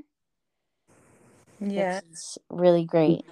yeah. 1.60 2.00
it's 2.12 2.38
really 2.50 2.86
great. 2.86 3.26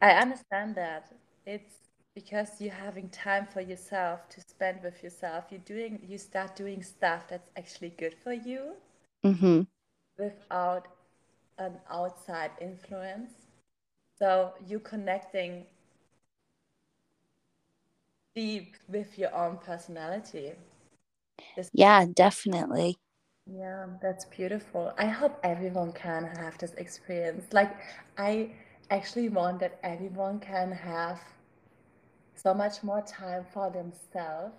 I 0.00 0.12
understand 0.12 0.74
that. 0.76 1.12
It's 1.46 1.74
because 2.14 2.60
you're 2.60 2.72
having 2.72 3.08
time 3.10 3.46
for 3.52 3.60
yourself 3.60 4.28
to 4.30 4.40
spend 4.40 4.82
with 4.82 5.02
yourself. 5.02 5.44
You're 5.50 5.60
doing 5.60 6.00
you 6.06 6.18
start 6.18 6.56
doing 6.56 6.82
stuff 6.82 7.28
that's 7.28 7.50
actually 7.56 7.90
good 7.98 8.14
for 8.22 8.32
you 8.32 8.72
mm-hmm. 9.24 9.62
without 10.18 10.88
an 11.58 11.74
outside 11.90 12.52
influence. 12.60 13.32
So 14.18 14.52
you 14.66 14.80
connecting 14.80 15.66
deep 18.34 18.76
with 18.88 19.18
your 19.18 19.34
own 19.34 19.58
personality. 19.58 20.52
yeah, 21.72 22.06
definitely. 22.06 22.98
Yeah, 23.46 23.86
that's 24.00 24.24
beautiful. 24.26 24.92
I 24.98 25.06
hope 25.06 25.38
everyone 25.42 25.92
can 25.92 26.24
have 26.24 26.56
this 26.58 26.72
experience. 26.74 27.52
Like, 27.52 27.76
I 28.16 28.50
actually 28.90 29.28
want 29.28 29.60
that 29.60 29.78
everyone 29.82 30.38
can 30.40 30.70
have 30.72 31.20
so 32.34 32.54
much 32.54 32.82
more 32.82 33.02
time 33.02 33.44
for 33.52 33.70
themselves 33.70 34.54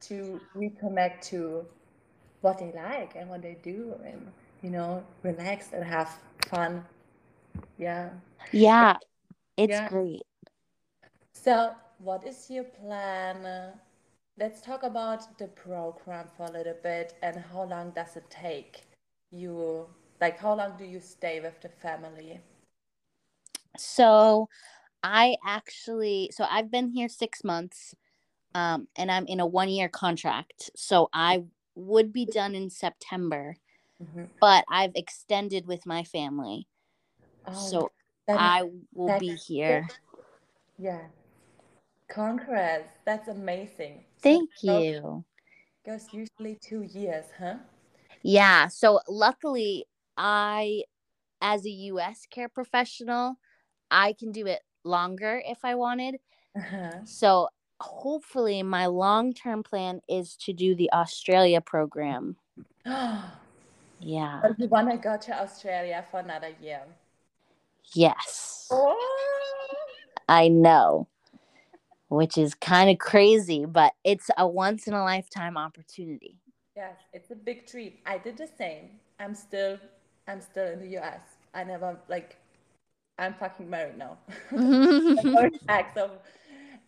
to 0.00 0.40
reconnect 0.56 1.20
to 1.22 1.66
what 2.40 2.58
they 2.58 2.72
like 2.72 3.14
and 3.16 3.28
what 3.28 3.42
they 3.42 3.56
do 3.62 3.94
and, 4.04 4.32
you 4.62 4.70
know, 4.70 5.04
relax 5.22 5.72
and 5.72 5.84
have 5.84 6.10
fun. 6.48 6.84
Yeah. 7.78 8.10
Yeah, 8.52 8.96
it's 9.56 9.70
yeah. 9.70 9.88
great. 9.88 10.22
So, 11.32 11.74
what 12.02 12.26
is 12.26 12.50
your 12.50 12.64
plan? 12.64 13.72
Let's 14.38 14.60
talk 14.62 14.82
about 14.82 15.38
the 15.38 15.48
program 15.48 16.26
for 16.36 16.46
a 16.46 16.50
little 16.50 16.76
bit 16.82 17.14
and 17.22 17.36
how 17.36 17.64
long 17.64 17.90
does 17.90 18.16
it 18.16 18.24
take 18.30 18.84
you? 19.30 19.86
Like, 20.20 20.38
how 20.38 20.54
long 20.54 20.76
do 20.78 20.84
you 20.84 21.00
stay 21.00 21.40
with 21.40 21.60
the 21.60 21.68
family? 21.68 22.40
So, 23.76 24.48
I 25.02 25.36
actually, 25.46 26.30
so 26.32 26.46
I've 26.50 26.70
been 26.70 26.88
here 26.88 27.08
six 27.08 27.44
months 27.44 27.94
um, 28.54 28.88
and 28.96 29.10
I'm 29.10 29.26
in 29.26 29.40
a 29.40 29.46
one 29.46 29.68
year 29.68 29.88
contract. 29.88 30.70
So, 30.74 31.08
I 31.12 31.44
would 31.74 32.12
be 32.12 32.24
done 32.24 32.54
in 32.54 32.70
September, 32.70 33.56
mm-hmm. 34.02 34.24
but 34.40 34.64
I've 34.70 34.92
extended 34.94 35.66
with 35.66 35.86
my 35.86 36.04
family. 36.04 36.66
Oh, 37.46 37.52
so, 37.52 37.90
I 38.28 38.64
will 38.94 39.18
be 39.18 39.34
here. 39.34 39.88
Yeah. 40.78 41.00
Congrats. 42.10 42.90
That's 43.04 43.28
amazing. 43.28 44.04
Thank 44.20 44.50
so 44.56 44.78
you. 44.78 45.24
Goes 45.86 46.06
usually 46.12 46.58
two 46.60 46.82
years, 46.82 47.24
huh? 47.38 47.54
Yeah. 48.22 48.68
So 48.68 49.00
luckily, 49.08 49.86
I, 50.16 50.82
as 51.40 51.64
a 51.64 51.70
US 51.70 52.26
care 52.28 52.48
professional, 52.48 53.36
I 53.90 54.12
can 54.12 54.32
do 54.32 54.46
it 54.46 54.60
longer 54.84 55.40
if 55.46 55.64
I 55.64 55.76
wanted. 55.76 56.16
Uh-huh. 56.56 57.04
So 57.04 57.48
hopefully, 57.80 58.62
my 58.62 58.86
long 58.86 59.32
term 59.32 59.62
plan 59.62 60.00
is 60.08 60.36
to 60.44 60.52
do 60.52 60.74
the 60.74 60.92
Australia 60.92 61.60
program. 61.60 62.36
yeah. 62.84 64.40
But 64.42 64.58
you 64.58 64.68
want 64.68 64.90
to 64.90 64.96
go 64.96 65.16
to 65.16 65.40
Australia 65.40 66.04
for 66.10 66.20
another 66.20 66.50
year? 66.60 66.82
Yes. 67.94 68.68
Oh. 68.70 68.96
I 70.28 70.48
know 70.48 71.08
which 72.10 72.36
is 72.36 72.54
kind 72.54 72.90
of 72.90 72.98
crazy, 72.98 73.64
but 73.64 73.92
it's 74.04 74.30
a 74.36 74.46
once 74.46 74.86
in 74.88 74.94
a 74.94 75.02
lifetime 75.02 75.56
opportunity. 75.56 76.36
Yes, 76.76 76.96
it's 77.12 77.30
a 77.30 77.36
big 77.36 77.66
treat. 77.66 78.00
I 78.04 78.18
did 78.18 78.36
the 78.36 78.48
same. 78.58 78.90
I'm 79.18 79.34
still 79.34 79.78
I'm 80.26 80.40
still 80.40 80.66
in 80.66 80.80
the 80.80 80.98
US. 80.98 81.20
I 81.54 81.64
never 81.64 81.96
like 82.08 82.36
I'm 83.18 83.34
fucking 83.34 83.70
married 83.70 83.96
now. 83.96 84.18
Back 85.66 85.94
so 85.94 86.10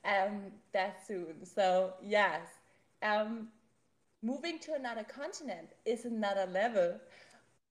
um 0.04 0.42
that 0.72 1.06
soon. 1.06 1.44
So 1.44 1.94
yes. 2.02 2.40
Um 3.02 3.48
moving 4.22 4.58
to 4.60 4.74
another 4.74 5.04
continent 5.04 5.68
is 5.86 6.04
another 6.04 6.46
level. 6.46 6.98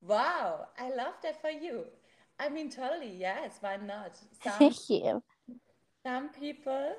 Wow, 0.01 0.67
I 0.79 0.89
love 0.89 1.15
that 1.21 1.41
for 1.41 1.49
you. 1.49 1.83
I 2.39 2.47
mean 2.47 2.69
totally, 2.69 3.13
yes, 3.13 3.57
why 3.59 3.75
not? 3.75 4.15
Some, 4.41 4.53
Thank 4.53 4.89
you. 4.89 5.21
Some 6.05 6.29
people 6.29 6.95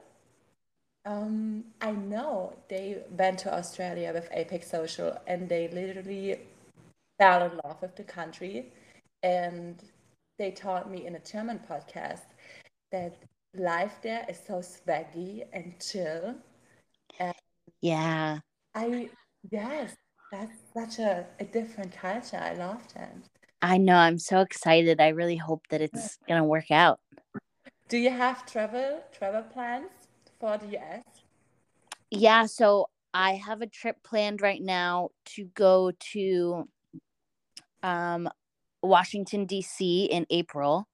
um, 1.05 1.65
I 1.81 1.93
know 1.93 2.55
they 2.69 2.99
went 3.11 3.39
to 3.41 3.55
Australia 3.55 4.13
with 4.15 4.29
Apex 4.33 4.71
Social 4.71 5.19
and 5.27 5.49
they 5.49 5.69
literally 5.69 6.39
fell 7.19 7.51
in 7.51 7.61
love 7.65 7.83
with 7.83 7.97
the 7.97 8.05
country. 8.05 8.73
And 9.23 9.83
they 10.39 10.51
taught 10.51 10.91
me 10.91 11.07
in 11.07 11.15
a 11.15 11.21
German 11.21 11.61
podcast 11.69 12.23
that 12.91 13.17
life 13.55 13.99
there 14.03 14.25
is 14.29 14.41
so 14.47 14.55
swaggy 14.55 15.45
and 15.53 15.75
chill. 15.81 16.35
And 17.19 17.35
yeah. 17.81 18.39
I, 18.75 19.11
yes, 19.51 19.95
that's 20.31 20.57
such 20.75 20.99
a, 20.99 21.27
a 21.39 21.45
different 21.45 21.93
culture. 21.93 22.41
I 22.43 22.55
love 22.55 22.83
that. 22.95 23.17
I 23.61 23.79
know. 23.79 23.97
I'm 23.97 24.19
so 24.19 24.41
excited. 24.41 25.01
I 25.01 25.09
really 25.09 25.37
hope 25.37 25.63
that 25.71 25.81
it's 25.81 26.19
going 26.27 26.41
to 26.41 26.45
work 26.45 26.71
out. 26.71 26.99
Do 27.89 27.99
you 27.99 28.11
have 28.11 28.47
travel 28.51 29.03
travel 29.13 29.43
plans? 29.43 29.91
US? 30.43 31.05
Yeah, 32.11 32.47
so 32.47 32.89
I 33.15 33.35
have 33.35 33.63
a 33.63 33.67
trip 33.67 34.03
planned 34.03 34.43
right 34.43 34.61
now 34.61 35.11
to 35.37 35.45
go 35.55 35.93
to 36.13 36.69
um, 37.83 38.29
Washington, 38.83 39.47
D.C. 39.47 40.05
in 40.05 40.27
April 40.31 40.89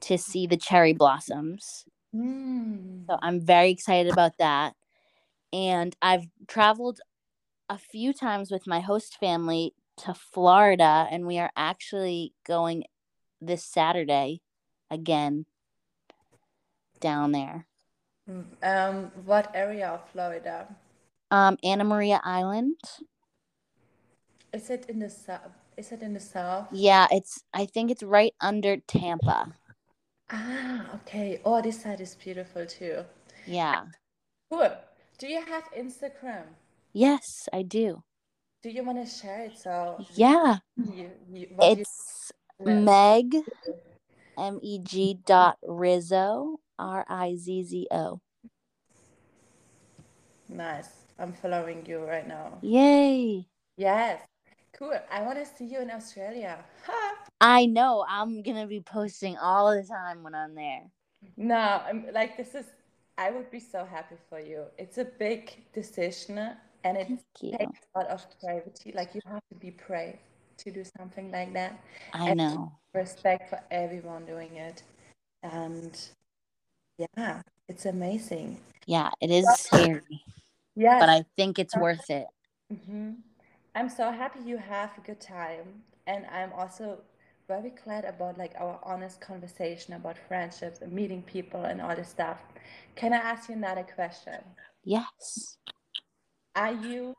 to 0.00 0.18
see 0.18 0.46
the 0.46 0.56
cherry 0.56 0.92
blossoms. 0.92 1.84
Mm. 2.14 3.06
So 3.06 3.18
I'm 3.22 3.40
very 3.40 3.70
excited 3.70 4.12
about 4.12 4.38
that. 4.38 4.74
And 5.52 5.94
I've 6.00 6.26
traveled 6.48 7.00
a 7.68 7.78
few 7.78 8.12
times 8.12 8.50
with 8.50 8.66
my 8.66 8.80
host 8.80 9.18
family 9.18 9.74
to 9.98 10.14
Florida, 10.14 11.06
and 11.10 11.26
we 11.26 11.38
are 11.38 11.50
actually 11.56 12.32
going 12.46 12.84
this 13.40 13.64
Saturday 13.64 14.40
again 14.90 15.46
down 17.00 17.32
there. 17.32 17.66
Um, 18.62 19.10
what 19.24 19.50
area 19.54 19.88
of 19.88 20.08
Florida? 20.10 20.68
Um, 21.30 21.56
Anna 21.62 21.84
Maria 21.84 22.20
Island. 22.24 22.76
Is 24.52 24.70
it 24.70 24.86
in 24.88 24.98
the 24.98 25.10
south? 25.10 25.52
Is 25.76 25.92
it 25.92 26.02
in 26.02 26.14
the 26.14 26.20
south? 26.20 26.68
Yeah, 26.72 27.06
it's 27.10 27.44
I 27.54 27.66
think 27.66 27.90
it's 27.90 28.02
right 28.02 28.34
under 28.40 28.76
Tampa. 28.76 29.54
Ah, 30.30 30.94
okay. 30.96 31.40
Oh, 31.44 31.62
this 31.62 31.82
side 31.82 32.00
is 32.00 32.14
beautiful 32.14 32.66
too. 32.66 33.04
Yeah. 33.46 33.84
Cool. 34.50 34.70
Do 35.18 35.26
you 35.26 35.40
have 35.42 35.64
Instagram? 35.76 36.44
Yes, 36.92 37.48
I 37.52 37.62
do. 37.62 38.02
Do 38.62 38.70
you 38.70 38.84
want 38.84 38.98
to 38.98 39.06
share 39.06 39.46
it? 39.46 39.58
So 39.58 40.04
Yeah. 40.14 40.58
you, 40.76 41.10
you, 41.32 41.48
what 41.54 41.76
you 41.76 41.82
It's? 41.82 42.32
Meg 42.64 43.34
M 44.36 44.58
E 44.62 44.78
G 44.84 45.18
dot 45.24 45.56
Rizzo 45.62 46.60
R 46.80 47.04
I 47.08 47.36
Z 47.36 47.64
Z 47.64 47.88
O. 47.90 48.20
nice. 50.48 50.88
I'm 51.18 51.32
following 51.34 51.84
you 51.86 51.98
right 51.98 52.26
now. 52.26 52.58
Yay. 52.62 53.46
Yes. 53.76 54.22
Cool. 54.72 54.98
I 55.12 55.22
want 55.22 55.38
to 55.38 55.44
see 55.44 55.66
you 55.66 55.80
in 55.80 55.90
Australia. 55.90 56.64
I 57.40 57.66
know. 57.66 58.04
I'm 58.08 58.42
gonna 58.42 58.66
be 58.66 58.80
posting 58.80 59.36
all 59.36 59.74
the 59.74 59.82
time 59.82 60.22
when 60.22 60.34
I'm 60.34 60.54
there. 60.54 60.84
No, 61.36 61.82
I'm 61.86 62.06
like 62.12 62.36
this 62.36 62.54
is 62.54 62.66
I 63.18 63.30
would 63.30 63.50
be 63.50 63.60
so 63.60 63.84
happy 63.84 64.16
for 64.28 64.40
you. 64.40 64.64
It's 64.78 64.98
a 64.98 65.04
big 65.04 65.52
decision 65.74 66.38
and 66.84 66.96
it 66.96 67.08
takes 67.38 67.80
a 67.94 67.98
lot 67.98 68.08
of 68.08 68.26
bravery. 68.40 68.92
Like 68.94 69.14
you 69.14 69.20
have 69.26 69.42
to 69.52 69.54
be 69.56 69.70
brave 69.86 70.16
to 70.58 70.70
do 70.70 70.84
something 70.96 71.30
like 71.30 71.52
that. 71.54 71.78
I 72.14 72.30
and 72.30 72.38
know. 72.38 72.72
Respect 72.94 73.50
for 73.50 73.60
everyone 73.70 74.24
doing 74.24 74.56
it. 74.56 74.82
And 75.42 75.98
yeah, 77.16 77.42
it's 77.68 77.86
amazing. 77.86 78.58
Yeah, 78.86 79.10
it 79.20 79.30
is 79.30 79.46
scary, 79.46 80.22
Yes. 80.76 81.00
but 81.00 81.08
I 81.08 81.24
think 81.36 81.58
it's 81.58 81.76
worth 81.76 82.10
it. 82.10 82.26
hmm 82.68 83.12
I'm 83.74 83.88
so 83.88 84.10
happy 84.10 84.40
you 84.44 84.56
have 84.58 84.90
a 84.98 85.00
good 85.00 85.20
time, 85.20 85.82
and 86.06 86.26
I'm 86.26 86.52
also 86.52 87.00
very 87.48 87.70
glad 87.84 88.04
about 88.04 88.38
like 88.38 88.54
our 88.58 88.80
honest 88.82 89.20
conversation 89.20 89.94
about 89.94 90.18
friendships 90.18 90.80
and 90.80 90.92
meeting 90.92 91.22
people 91.22 91.64
and 91.64 91.80
all 91.80 91.94
this 91.94 92.08
stuff. 92.08 92.40
Can 92.96 93.12
I 93.12 93.18
ask 93.18 93.48
you 93.48 93.54
another 93.54 93.84
question? 93.84 94.40
Yes. 94.84 95.58
Are 96.56 96.72
you 96.72 97.14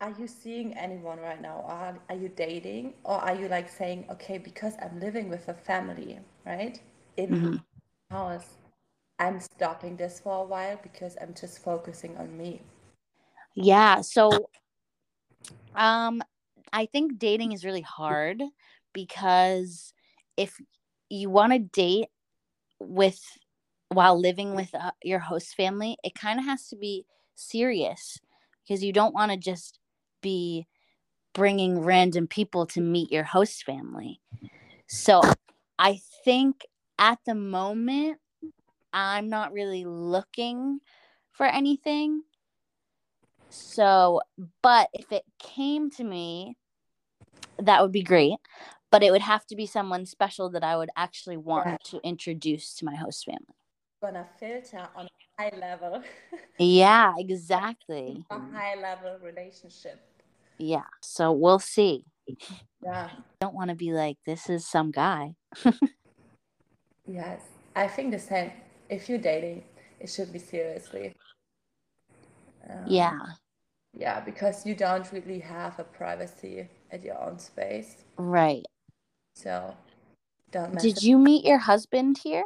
are 0.00 0.12
you 0.18 0.26
seeing 0.26 0.74
anyone 0.74 1.18
right 1.20 1.40
now? 1.40 1.62
Are, 1.66 1.98
are 2.08 2.16
you 2.16 2.28
dating? 2.28 2.94
Or 3.04 3.16
are 3.16 3.34
you 3.34 3.48
like 3.48 3.68
saying, 3.68 4.06
okay, 4.10 4.38
because 4.38 4.74
I'm 4.82 4.98
living 5.00 5.28
with 5.28 5.48
a 5.48 5.54
family, 5.54 6.18
right? 6.46 6.80
In 7.16 7.36
Mhm. 7.36 7.64
house, 8.10 8.56
I'm 9.20 9.38
stopping 9.38 9.96
this 9.96 10.18
for 10.18 10.42
a 10.42 10.46
while 10.46 10.80
because 10.82 11.18
I'm 11.20 11.34
just 11.34 11.62
focusing 11.62 12.16
on 12.16 12.36
me. 12.36 12.62
Yeah. 13.54 14.00
So, 14.00 14.48
um, 15.74 16.22
I 16.72 16.86
think 16.86 17.18
dating 17.18 17.52
is 17.52 17.64
really 17.64 17.82
hard 17.82 18.42
because 18.94 19.92
if 20.38 20.58
you 21.10 21.28
want 21.28 21.52
to 21.52 21.58
date 21.58 22.08
with 22.78 23.20
while 23.90 24.18
living 24.18 24.54
with 24.54 24.74
uh, 24.74 24.92
your 25.02 25.18
host 25.18 25.54
family, 25.54 25.98
it 26.02 26.14
kind 26.14 26.38
of 26.38 26.46
has 26.46 26.68
to 26.68 26.76
be 26.76 27.04
serious 27.34 28.18
because 28.62 28.82
you 28.82 28.92
don't 28.92 29.14
want 29.14 29.32
to 29.32 29.36
just 29.36 29.78
be 30.22 30.66
bringing 31.34 31.80
random 31.80 32.26
people 32.26 32.64
to 32.66 32.80
meet 32.80 33.12
your 33.12 33.24
host 33.24 33.64
family. 33.64 34.22
So, 34.86 35.20
I 35.78 36.00
think 36.24 36.62
at 36.98 37.18
the 37.26 37.34
moment, 37.34 38.18
I'm 38.92 39.28
not 39.28 39.52
really 39.52 39.84
looking 39.84 40.80
for 41.32 41.46
anything. 41.46 42.22
So, 43.48 44.20
but 44.62 44.88
if 44.92 45.10
it 45.12 45.24
came 45.38 45.90
to 45.92 46.04
me, 46.04 46.56
that 47.58 47.82
would 47.82 47.92
be 47.92 48.02
great. 48.02 48.36
But 48.90 49.02
it 49.04 49.12
would 49.12 49.22
have 49.22 49.46
to 49.46 49.56
be 49.56 49.66
someone 49.66 50.04
special 50.06 50.50
that 50.50 50.64
I 50.64 50.76
would 50.76 50.90
actually 50.96 51.36
want 51.36 51.68
Yeah. 51.68 51.76
to 51.90 52.00
introduce 52.02 52.74
to 52.76 52.84
my 52.84 52.96
host 52.96 53.24
family. 53.24 53.54
Gonna 54.02 54.28
filter 54.38 54.88
on 54.96 55.06
a 55.06 55.42
high 55.42 55.56
level, 55.56 56.02
Yeah, 56.58 57.12
exactly. 57.18 58.26
a 58.30 58.38
high 58.38 58.74
level 58.74 59.18
relationship. 59.22 60.00
Yeah. 60.58 60.84
So 61.00 61.32
we'll 61.32 61.58
see. 61.58 62.04
Yeah. 62.82 63.10
Don't 63.40 63.54
want 63.54 63.70
to 63.70 63.76
be 63.76 63.92
like, 63.92 64.18
this 64.26 64.50
is 64.50 64.66
some 64.66 64.90
guy. 64.90 65.36
Yes. 67.06 67.40
I 67.74 67.88
think 67.88 68.12
the 68.12 68.18
same. 68.18 68.52
If 68.90 69.08
you're 69.08 69.18
dating, 69.18 69.62
it 70.00 70.10
should 70.10 70.32
be 70.32 70.38
seriously. 70.40 71.14
Um, 72.68 72.84
Yeah. 72.86 73.18
Yeah, 73.92 74.20
because 74.20 74.66
you 74.66 74.74
don't 74.74 75.10
really 75.12 75.40
have 75.40 75.78
a 75.78 75.84
privacy 75.84 76.68
at 76.92 77.02
your 77.02 77.20
own 77.20 77.38
space. 77.38 78.04
Right. 78.16 78.64
So 79.34 79.76
don't 80.50 80.74
mess 80.74 80.82
Did 80.82 81.02
you 81.02 81.18
meet 81.18 81.44
your 81.44 81.58
husband 81.58 82.18
here? 82.22 82.44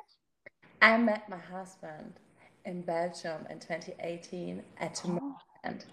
I 0.80 0.96
met 0.98 1.28
my 1.28 1.38
husband 1.38 2.14
in 2.64 2.83
Belgium 2.83 3.46
in 3.50 3.59
2018 3.59 4.62
at 4.78 4.94
Tomorrowland 4.94 5.85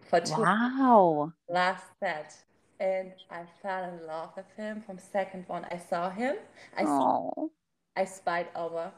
for 0.00 0.20
two 0.20 0.40
Wow. 0.42 1.32
last 1.48 1.84
set. 2.00 2.36
And 2.80 3.12
I 3.30 3.44
fell 3.62 3.84
in 3.84 4.06
love 4.06 4.30
with 4.36 4.50
him 4.56 4.82
from 4.82 4.98
second 4.98 5.44
one. 5.48 5.64
I 5.70 5.78
saw 5.78 6.10
him. 6.10 6.36
I 6.76 6.84
saw, 6.84 7.30
Oh. 7.36 7.50
I 7.96 8.04
spied 8.04 8.48
over. 8.56 8.92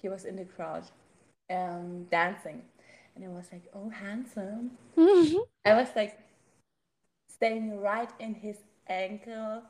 He 0.00 0.08
was 0.08 0.24
in 0.24 0.36
the 0.36 0.44
crowd 0.44 0.84
um, 1.50 2.04
dancing. 2.10 2.62
And 3.14 3.24
I 3.24 3.28
was 3.28 3.46
like, 3.52 3.64
oh, 3.74 3.88
handsome. 3.88 4.72
I 5.64 5.74
was 5.74 5.88
like 5.96 6.18
staying 7.30 7.80
right 7.80 8.10
in 8.18 8.34
his 8.34 8.58
ankle 8.88 9.62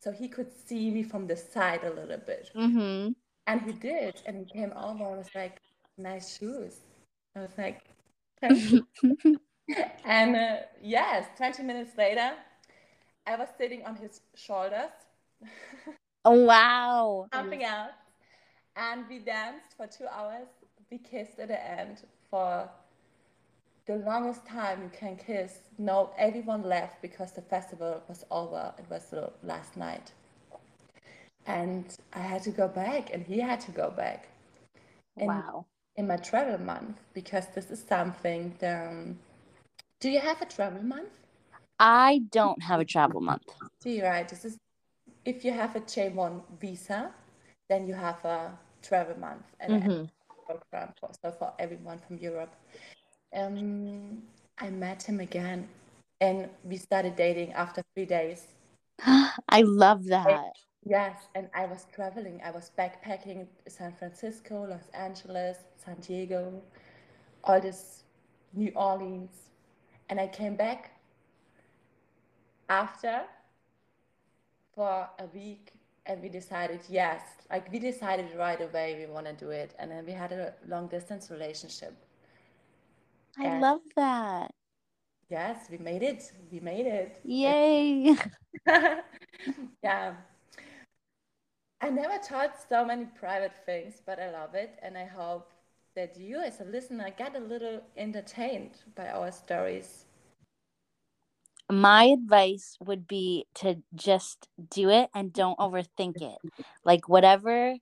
so 0.00 0.12
he 0.12 0.28
could 0.28 0.50
see 0.52 0.90
me 0.90 1.02
from 1.02 1.26
the 1.26 1.36
side 1.36 1.84
a 1.84 1.90
little 1.90 2.18
bit. 2.18 2.50
mm-hmm. 2.54 3.12
And 3.46 3.60
he 3.62 3.72
did. 3.72 4.22
And 4.26 4.38
he 4.38 4.44
came 4.44 4.72
over 4.72 5.04
and 5.04 5.18
was 5.18 5.28
like, 5.34 5.60
nice 5.98 6.38
shoes. 6.38 6.80
I 7.34 7.40
was 7.40 7.50
like, 7.58 7.82
and 10.04 10.36
uh, 10.36 10.56
yes, 10.82 11.26
20 11.36 11.62
minutes 11.62 11.96
later, 11.96 12.32
I 13.26 13.36
was 13.36 13.48
sitting 13.58 13.84
on 13.84 13.96
his 13.96 14.20
shoulders, 14.34 14.90
oh, 16.24 16.44
wow. 16.44 17.26
jumping 17.32 17.64
out, 17.64 17.90
and 18.76 19.04
we 19.08 19.18
danced 19.18 19.76
for 19.76 19.86
two 19.86 20.06
hours. 20.08 20.48
We 20.90 20.98
kissed 20.98 21.38
at 21.38 21.48
the 21.48 21.70
end 21.80 22.04
for 22.30 22.68
the 23.86 23.96
longest 23.96 24.46
time 24.46 24.82
you 24.82 24.90
can 24.98 25.16
kiss. 25.16 25.60
No, 25.78 26.10
everyone 26.18 26.62
left 26.62 27.02
because 27.02 27.32
the 27.32 27.42
festival 27.42 28.02
was 28.08 28.24
over. 28.30 28.72
It 28.78 28.86
was 28.90 29.06
the 29.10 29.32
last 29.42 29.76
night. 29.76 30.12
And 31.46 31.96
I 32.12 32.20
had 32.20 32.42
to 32.42 32.50
go 32.50 32.68
back, 32.68 33.12
and 33.12 33.24
he 33.24 33.38
had 33.40 33.60
to 33.60 33.70
go 33.70 33.90
back. 33.90 34.28
And 35.16 35.28
Wow. 35.28 35.66
in 35.96 36.06
my 36.06 36.16
travel 36.16 36.58
month 36.58 36.98
because 37.14 37.46
this 37.54 37.70
is 37.70 37.82
something 37.82 38.54
that, 38.58 38.88
um, 38.88 39.18
do 40.00 40.10
you 40.10 40.20
have 40.20 40.42
a 40.42 40.46
travel 40.46 40.82
month 40.82 41.08
I 41.78 42.22
don't 42.30 42.62
have 42.62 42.80
a 42.80 42.84
travel 42.84 43.20
month. 43.20 43.46
do 43.80 43.90
you 43.90 44.02
right 44.04 44.28
this 44.28 44.44
is 44.44 44.58
if 45.24 45.44
you 45.44 45.52
have 45.52 45.74
a 45.76 45.80
j1 45.80 46.42
visa 46.60 47.12
then 47.68 47.86
you 47.86 47.94
have 47.94 48.24
a 48.24 48.58
travel 48.86 49.16
month 49.18 49.46
and 49.60 49.72
a 49.74 49.80
Mhm. 49.80 50.10
program 50.46 50.92
for, 51.00 51.10
so 51.22 51.30
for 51.32 51.52
everyone 51.58 51.98
from 51.98 52.16
europe 52.18 52.54
um 53.34 54.22
i 54.58 54.68
met 54.70 55.02
him 55.02 55.20
again 55.20 55.68
and 56.20 56.48
we 56.64 56.76
started 56.76 57.16
dating 57.16 57.52
after 57.52 57.82
three 57.94 58.06
days 58.06 58.48
I 59.48 59.62
love 59.62 60.04
that. 60.06 60.52
Yes, 60.84 61.28
and 61.34 61.48
I 61.54 61.66
was 61.66 61.86
traveling. 61.92 62.40
I 62.44 62.50
was 62.50 62.70
backpacking 62.78 63.46
San 63.66 63.92
Francisco, 63.92 64.64
Los 64.68 64.88
Angeles, 64.94 65.58
San 65.76 65.96
Diego, 65.96 66.62
all 67.44 67.60
this 67.60 68.04
New 68.54 68.72
Orleans. 68.76 69.50
And 70.08 70.20
I 70.20 70.28
came 70.28 70.56
back 70.56 70.92
after 72.68 73.22
for 74.74 75.08
a 75.18 75.26
week 75.34 75.72
and 76.06 76.22
we 76.22 76.28
decided 76.28 76.80
yes, 76.88 77.22
like 77.50 77.70
we 77.72 77.78
decided 77.78 78.26
right 78.36 78.60
away 78.60 78.96
we 78.98 79.12
want 79.12 79.26
to 79.26 79.32
do 79.32 79.50
it. 79.50 79.74
And 79.78 79.90
then 79.90 80.06
we 80.06 80.12
had 80.12 80.32
a 80.32 80.54
long 80.68 80.86
distance 80.88 81.30
relationship. 81.30 81.94
I 83.38 83.58
love 83.58 83.80
that. 83.96 84.52
Yes, 85.28 85.66
we 85.70 85.78
made 85.78 86.02
it. 86.02 86.32
We 86.50 86.60
made 86.60 86.86
it. 86.86 87.20
Yay. 87.24 88.16
yeah. 89.82 90.14
I 91.80 91.90
never 91.90 92.18
taught 92.18 92.54
so 92.68 92.84
many 92.84 93.04
private 93.04 93.52
things, 93.66 94.00
but 94.04 94.18
I 94.18 94.30
love 94.30 94.54
it. 94.54 94.78
And 94.82 94.96
I 94.96 95.04
hope 95.04 95.50
that 95.94 96.16
you, 96.16 96.40
as 96.40 96.60
a 96.60 96.64
listener, 96.64 97.10
get 97.16 97.36
a 97.36 97.40
little 97.40 97.82
entertained 97.96 98.78
by 98.94 99.08
our 99.08 99.30
stories. 99.32 100.05
My 101.70 102.04
advice 102.04 102.76
would 102.80 103.08
be 103.08 103.46
to 103.56 103.82
just 103.94 104.48
do 104.70 104.88
it 104.88 105.10
and 105.14 105.32
don't 105.32 105.58
overthink 105.58 106.22
it. 106.22 106.38
Like, 106.84 107.08
whatever 107.08 107.76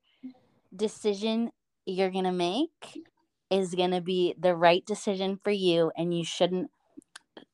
decision 0.75 1.51
you're 1.85 2.11
going 2.11 2.25
to 2.25 2.33
make 2.33 3.05
is 3.51 3.75
going 3.75 3.91
to 3.91 4.01
be 4.01 4.35
the 4.39 4.57
right 4.57 4.85
decision 4.87 5.39
for 5.43 5.51
you, 5.51 5.93
and 5.97 6.17
you 6.17 6.25
shouldn't 6.25 6.71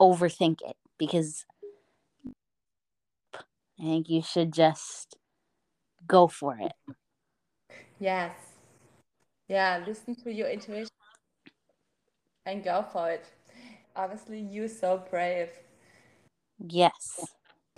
overthink 0.00 0.60
it 0.62 0.76
because 0.98 1.44
I 3.78 3.82
think 3.82 4.08
you 4.08 4.22
should 4.22 4.52
just 4.52 5.16
go 6.06 6.28
for 6.28 6.56
it. 6.58 6.72
Yes. 7.98 8.32
Yeah, 9.48 9.82
listen 9.86 10.14
to 10.16 10.32
your 10.32 10.48
intuition 10.48 10.88
and 12.46 12.62
go 12.62 12.84
for 12.92 13.10
it. 13.10 13.26
Obviously, 13.96 14.40
you're 14.40 14.68
so 14.68 15.02
brave. 15.10 15.50
Yes. 16.66 17.26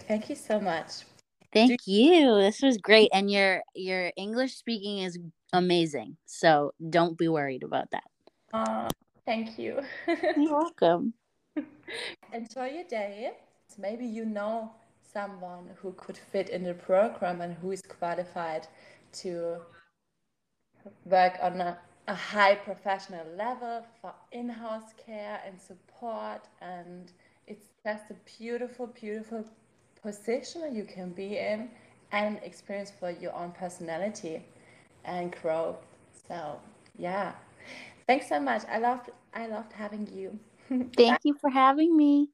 Thank 0.01 0.29
you 0.29 0.37
so 0.37 0.61
much. 0.61 1.05
Thank 1.53 1.85
Do- 1.85 1.93
you. 1.93 2.41
This 2.41 2.63
was 2.63 2.79
great 2.79 3.11
and 3.13 3.31
your 3.31 3.63
your 3.75 4.13
English 4.17 4.57
speaking 4.57 4.99
is 4.99 5.19
amazing. 5.53 6.17
So 6.27 6.73
don't 6.91 7.17
be 7.17 7.29
worried 7.29 7.63
about 7.63 7.91
that. 7.91 8.05
Uh, 8.53 8.89
thank 9.27 9.59
you. 9.59 9.81
You're 10.37 10.53
welcome. 10.53 11.15
Enjoy 12.33 12.67
your 12.67 12.85
day. 12.85 13.33
Maybe 13.79 14.05
you 14.05 14.25
know 14.25 14.73
someone 15.13 15.71
who 15.77 15.93
could 15.93 16.17
fit 16.17 16.49
in 16.49 16.65
the 16.65 16.75
program 16.75 17.41
and 17.41 17.55
who 17.55 17.71
is 17.71 17.83
qualified 17.83 18.67
to 19.13 19.59
work 21.05 21.39
on 21.43 21.61
a, 21.61 21.79
a 22.09 22.15
high 22.15 22.55
professional 22.55 23.27
level 23.37 23.85
for 24.01 24.15
in-house 24.33 24.93
care 25.07 25.41
and 25.47 25.61
support 25.61 26.49
and 26.61 27.13
just 27.85 28.05
a 28.11 28.15
beautiful 28.39 28.87
beautiful 28.87 29.45
position 30.01 30.75
you 30.75 30.85
can 30.85 31.11
be 31.11 31.39
in 31.39 31.69
and 32.13 32.39
experience 32.43 32.93
for 32.99 33.11
your 33.11 33.35
own 33.35 33.51
personality 33.53 34.45
and 35.05 35.35
growth. 35.43 35.79
So 36.29 36.61
yeah. 36.99 37.33
Thanks 38.07 38.29
so 38.29 38.39
much. 38.41 38.63
I 38.71 38.79
loved 38.79 39.11
i 39.35 39.47
loved 39.47 39.73
having 39.73 40.07
you. 40.15 40.39
Thank 40.97 41.21
you 41.25 41.35
for 41.41 41.51
having 41.51 41.97
me 41.97 42.29